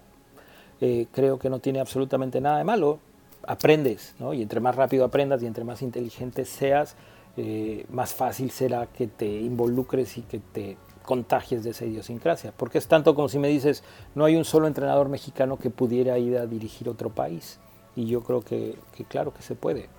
[0.80, 3.00] eh, creo que no tiene absolutamente nada de malo.
[3.46, 4.34] Aprendes, ¿no?
[4.34, 6.96] Y entre más rápido aprendas y entre más inteligente seas,
[7.38, 12.54] eh, más fácil será que te involucres y que te contagies de esa idiosincrasia.
[12.56, 13.84] Porque es tanto como si me dices,
[14.16, 17.60] no hay un solo entrenador mexicano que pudiera ir a dirigir otro país.
[17.96, 18.78] Y yo creo que,
[19.08, 19.90] claro que se puede.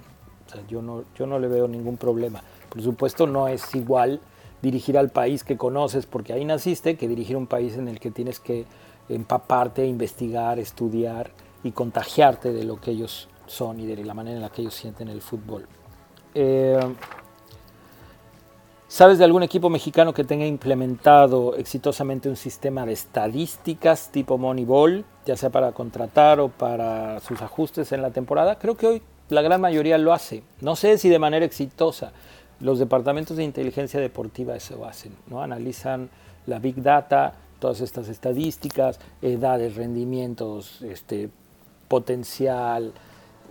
[0.47, 2.43] O sea, yo no, yo no le veo ningún problema.
[2.69, 4.21] Por supuesto, no es igual
[4.63, 8.11] dirigir al país que conoces porque ahí naciste que dirigir un país en el que
[8.11, 8.65] tienes que
[9.09, 11.31] empaparte, investigar, estudiar
[11.63, 14.75] y contagiarte de lo que ellos son y de la manera en la que ellos
[14.75, 15.67] sienten el fútbol.
[16.35, 16.79] Eh,
[18.89, 25.05] ¿Sabes de algún equipo mexicano que tenga implementado exitosamente un sistema de estadísticas tipo Moneyball,
[25.25, 28.61] ya sea para contratar o para sus ajustes en la temporada?
[28.61, 30.45] Creo que hoy la gran mayoría lo hace.
[30.61, 32.13] No sé si de manera exitosa.
[32.61, 35.43] Los departamentos de inteligencia deportiva eso hacen, ¿no?
[35.43, 36.09] Analizan
[36.47, 41.29] la big data, todas estas estadísticas, edades, rendimientos, este,
[41.89, 42.93] potencial,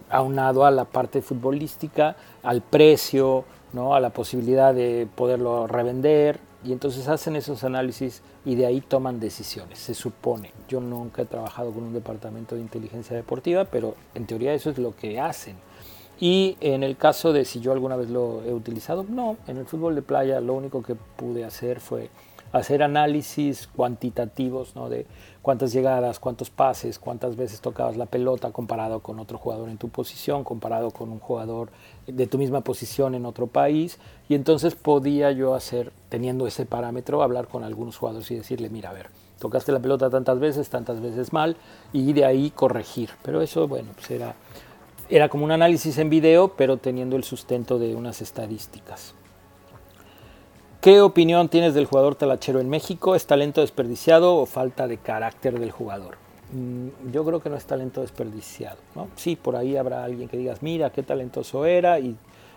[0.09, 3.43] aunado a la parte futbolística, al precio,
[3.75, 3.93] ¿no?
[3.93, 9.19] a la posibilidad de poderlo revender, y entonces hacen esos análisis y de ahí toman
[9.19, 10.51] decisiones, se supone.
[10.67, 14.79] Yo nunca he trabajado con un departamento de inteligencia deportiva, pero en teoría eso es
[14.79, 15.57] lo que hacen.
[16.19, 19.65] Y en el caso de si yo alguna vez lo he utilizado, no, en el
[19.65, 22.09] fútbol de playa lo único que pude hacer fue
[22.57, 24.87] hacer análisis cuantitativos ¿no?
[24.87, 25.05] de
[25.41, 29.89] cuántas llegadas, cuántos pases, cuántas veces tocabas la pelota comparado con otro jugador en tu
[29.89, 31.69] posición, comparado con un jugador
[32.07, 33.99] de tu misma posición en otro país.
[34.29, 38.91] Y entonces podía yo hacer, teniendo ese parámetro, hablar con algunos jugadores y decirle, mira,
[38.91, 41.57] a ver, tocaste la pelota tantas veces, tantas veces mal,
[41.91, 43.09] y de ahí corregir.
[43.21, 44.35] Pero eso, bueno, pues era
[45.07, 49.13] era como un análisis en video, pero teniendo el sustento de unas estadísticas.
[50.85, 53.15] ¿Qué opinión tienes del jugador talachero en México?
[53.15, 56.17] ¿Es talento desperdiciado o falta de carácter del jugador?
[56.53, 58.77] Mm, yo creo que no es talento desperdiciado.
[59.15, 62.15] Sí, por ahí habrá alguien que digas, mira qué talentoso era y,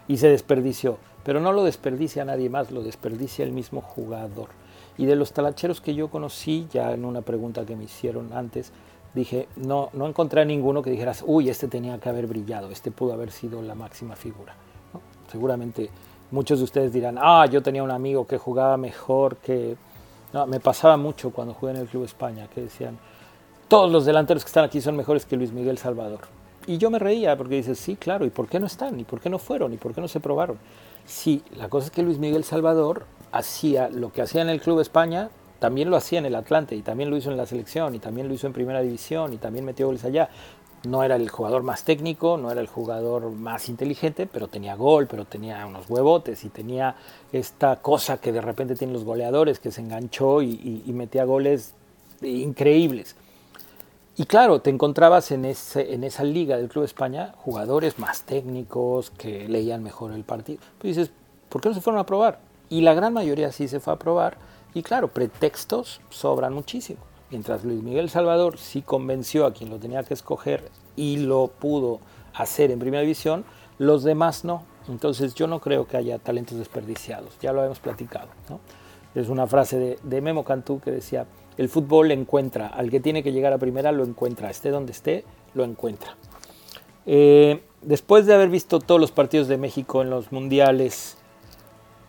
[0.09, 0.99] y se desperdició.
[1.25, 4.51] Pero no lo desperdicia nadie más, lo desperdicia el mismo jugador.
[4.99, 8.73] Y de los talacheros que yo conocí, ya en una pregunta que me hicieron antes,
[9.15, 12.91] dije, no, no encontré a ninguno que dijeras, uy, este tenía que haber brillado, este
[12.91, 14.55] pudo haber sido la máxima figura.
[15.31, 15.89] Seguramente
[16.31, 19.77] muchos de ustedes dirán, ah, yo tenía un amigo que jugaba mejor que...
[20.47, 22.99] Me pasaba mucho cuando jugué en el Club España, que decían,
[23.67, 26.21] todos los delanteros que están aquí son mejores que Luis Miguel Salvador.
[26.67, 29.01] Y yo me reía porque dices, sí, claro, ¿y por qué no están?
[29.01, 29.73] ¿Y por qué no fueron?
[29.73, 30.59] ¿Y por qué no se probaron?
[31.07, 34.81] Sí, la cosa es que Luis Miguel Salvador hacía lo que hacía en el Club
[34.81, 37.99] España, también lo hacía en el Atlante y también lo hizo en la selección y
[37.99, 40.29] también lo hizo en Primera División y también metió goles allá.
[40.85, 45.09] No era el jugador más técnico, no era el jugador más inteligente, pero tenía gol,
[45.09, 46.95] pero tenía unos huevotes y tenía
[47.33, 51.75] esta cosa que de repente tienen los goleadores, que se enganchó y, metía goles
[52.23, 53.17] increíbles.
[54.17, 59.83] Y claro, te encontrabas en, esa liga del Club España jugadores más técnicos que leían
[59.83, 60.61] mejor el partido.
[60.79, 61.13] Pues dices,
[61.49, 62.39] ¿por qué no se fueron a probar?
[62.69, 64.37] Y la gran mayoría sí se fue a probar.
[64.75, 67.01] Y claro, pretextos sobran muchísimo.
[67.31, 72.01] Mientras Luis Miguel Salvador sí convenció a quien lo tenía que escoger y lo pudo
[72.35, 73.45] hacer en primera división,
[73.79, 74.63] los demás no.
[74.89, 78.29] Entonces yo no creo que haya talentos desperdiciados, ya lo hemos platicado.
[79.15, 81.27] Es una frase de, Memo Cantú que decía,
[81.59, 85.25] el fútbol encuentra, al que tiene que llegar a primera lo encuentra, esté donde esté,
[85.55, 86.17] lo encuentra.
[87.05, 91.19] Eh, después de haber visto todos los partidos de México en los mundiales,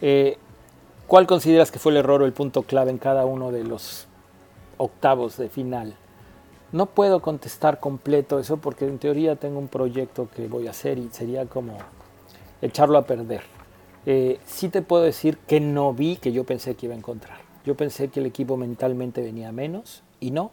[0.01, 0.38] eh,
[1.09, 4.07] ¿Cuál consideras que fue el error o el punto clave en cada uno de los
[4.80, 5.96] octavos de final?
[6.72, 10.98] No puedo contestar completo eso porque en teoría tengo un proyecto que voy a hacer
[10.98, 11.78] y sería como
[12.62, 13.42] echarlo a perder.
[14.06, 17.40] Eh, sí te puedo decir que no vi que yo pensé que iba a encontrar.
[17.66, 20.52] Yo pensé que el equipo mentalmente venía menos y no.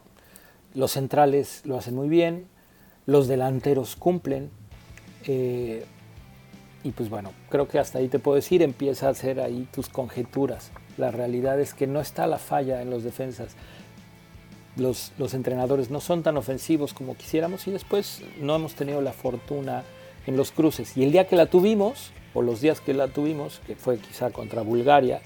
[0.75, 2.47] Los centrales lo hacen muy bien,
[3.07, 4.51] los delanteros cumplen.
[5.25, 5.85] Eh,
[6.83, 9.89] y pues bueno, creo que hasta ahí te puedo decir, empieza a hacer ahí tus
[9.89, 10.71] conjeturas.
[10.97, 13.57] La realidad es que no está la falla en los defensas.
[14.77, 19.13] Los, los entrenadores no son tan ofensivos como quisiéramos y después no hemos tenido la
[19.13, 19.85] fortuna
[20.27, 20.97] en los cruces.
[20.97, 24.31] Y el día que la tuvimos, o los días que la tuvimos, que fue quizá
[24.31, 25.21] contra Bulgaria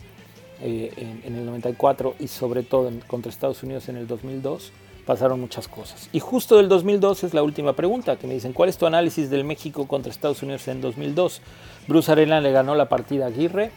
[0.63, 4.73] eh, en, el 94 y sobre todo contra Estados Unidos en el 2002,
[5.07, 6.09] pasaron muchas cosas.
[6.13, 9.31] Y justo del 2002 es la última pregunta que me dicen, ¿cuál es tu análisis
[9.31, 11.41] del México contra Estados Unidos en 2002?
[11.89, 13.73] Bruce Arena le ganó la partida a Aguirre.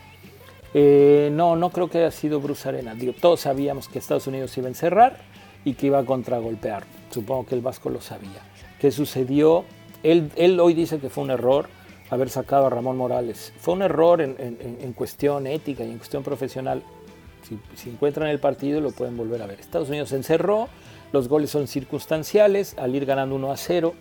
[0.76, 2.96] Eh, no, no creo que haya sido Bruce Arena.
[3.20, 5.22] Todos sabíamos que Estados Unidos iba a encerrar
[5.66, 6.84] y que iba a contragolpear.
[7.12, 8.42] Supongo que el Vasco lo sabía.
[8.80, 9.66] ¿Qué sucedió?
[10.02, 11.68] Él, él hoy dice que fue un error
[12.10, 13.54] haber sacado a Ramón Morales.
[13.58, 16.84] Fue un error en, en, cuestión ética y en cuestión profesional.
[17.48, 19.60] Si, si encuentran el partido lo pueden volver a ver.
[19.60, 20.68] Estados Unidos se encerró,
[21.12, 23.94] los goles son circunstanciales, al ir ganando 1 a 0,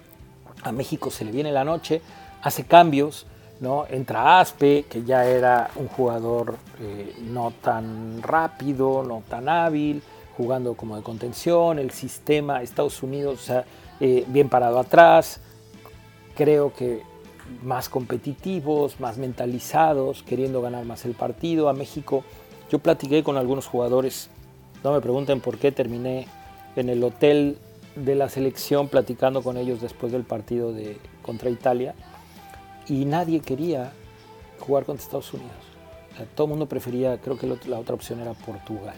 [0.63, 2.03] a México se le viene la noche,
[2.43, 3.27] hace cambios,
[3.61, 3.87] ¿no?
[3.89, 10.03] entra Aspe, que ya era un jugador eh, no tan rápido, no tan hábil,
[10.37, 13.51] jugando como de contención, el sistema, Estados Unidos,
[14.01, 15.41] eh, bien parado atrás,
[16.35, 17.03] creo que
[17.63, 21.69] más competitivos, más mentalizados, queriendo ganar más el partido.
[21.69, 22.25] A México,
[22.71, 24.31] yo platiqué con algunos jugadores,
[24.83, 26.27] no me pregunten por qué terminé
[26.77, 27.59] en el hotel
[27.95, 31.95] de la selección platicando con ellos después del partido de, contra Italia
[32.89, 33.93] y nadie quería
[34.61, 35.53] jugar contra Estados Unidos.
[36.35, 38.97] todo el mundo prefería, creo que la otra opción era Portugal.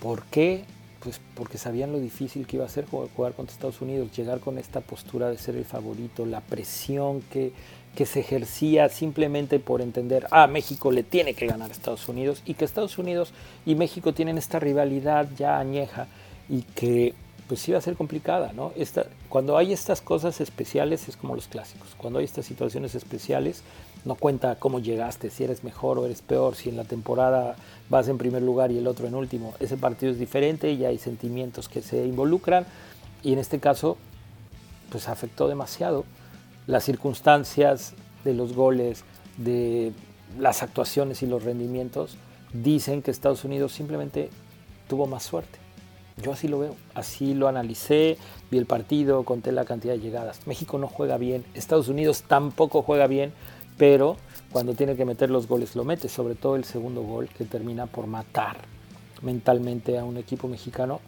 [0.00, 0.64] ¿Por qué?
[1.00, 4.58] Pues porque sabían lo difícil que iba a ser jugar contra Estados Unidos, llegar con
[4.58, 7.52] esta postura de ser el favorito, la presión que,
[7.94, 12.42] que se ejercía simplemente por entender, ah, México le tiene que ganar a Estados Unidos
[12.46, 13.32] y que Estados Unidos
[13.64, 16.06] y México tienen esta rivalidad ya añeja
[16.48, 17.14] y que
[17.48, 18.72] pues iba a ser complicada, ¿no?
[18.76, 23.62] Esta, cuando hay estas cosas especiales es como los clásicos, cuando hay estas situaciones especiales
[24.04, 27.56] no cuenta cómo llegaste, si eres mejor o eres peor, si en la temporada
[27.90, 30.98] vas en primer lugar y el otro en último, ese partido es diferente y hay
[30.98, 32.66] sentimientos que se involucran
[33.22, 33.96] y en este caso
[34.90, 36.04] pues afectó demasiado
[36.66, 37.94] las circunstancias
[38.24, 39.04] de los goles,
[39.36, 39.92] de
[40.38, 42.16] las actuaciones y los rendimientos,
[42.52, 44.30] dicen que Estados Unidos simplemente
[44.88, 45.58] tuvo más suerte.
[46.22, 48.18] Yo así lo veo, así lo analicé,
[48.50, 50.46] vi el partido, conté la cantidad de llegadas.
[50.46, 53.32] México no juega bien, Estados Unidos tampoco juega bien,
[53.78, 54.16] pero
[54.52, 57.86] cuando tiene que meter los goles lo mete, sobre todo el segundo gol que termina
[57.86, 58.58] por matar
[59.22, 61.00] mentalmente a un equipo mexicano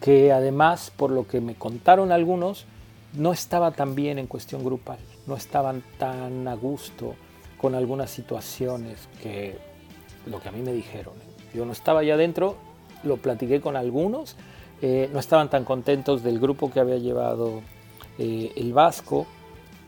[0.00, 2.66] que además, por lo que me contaron algunos,
[3.14, 7.14] no estaba tan bien en cuestión grupal, no estaban tan a gusto
[7.56, 9.56] con algunas situaciones que
[10.26, 11.14] lo que a mí me dijeron.
[11.54, 12.56] Yo no estaba allá adentro,
[13.04, 14.36] lo platiqué con algunos,
[14.80, 17.62] eh, no estaban tan contentos del grupo que había llevado
[18.18, 19.26] eh, el Vasco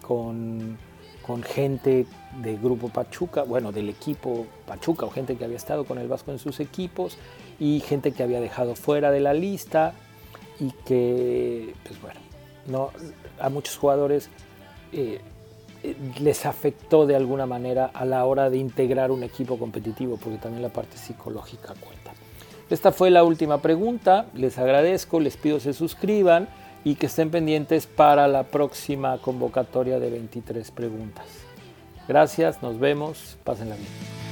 [0.00, 0.78] con,
[1.26, 2.06] con gente
[2.42, 6.32] del grupo Pachuca, bueno, del equipo Pachuca o gente que había estado con el Vasco
[6.32, 7.16] en sus equipos
[7.58, 9.94] y gente que había dejado fuera de la lista
[10.60, 12.20] y que, pues bueno,
[12.66, 12.90] no,
[13.40, 14.28] a muchos jugadores
[14.92, 15.20] eh,
[16.20, 20.62] les afectó de alguna manera a la hora de integrar un equipo competitivo, porque también
[20.62, 22.12] la parte psicológica cuenta.
[22.70, 26.48] Esta fue la última pregunta, les agradezco, les pido se suscriban
[26.84, 31.26] y que estén pendientes para la próxima convocatoria de 23 preguntas.
[32.06, 34.23] Gracias, nos vemos, pásenla bien.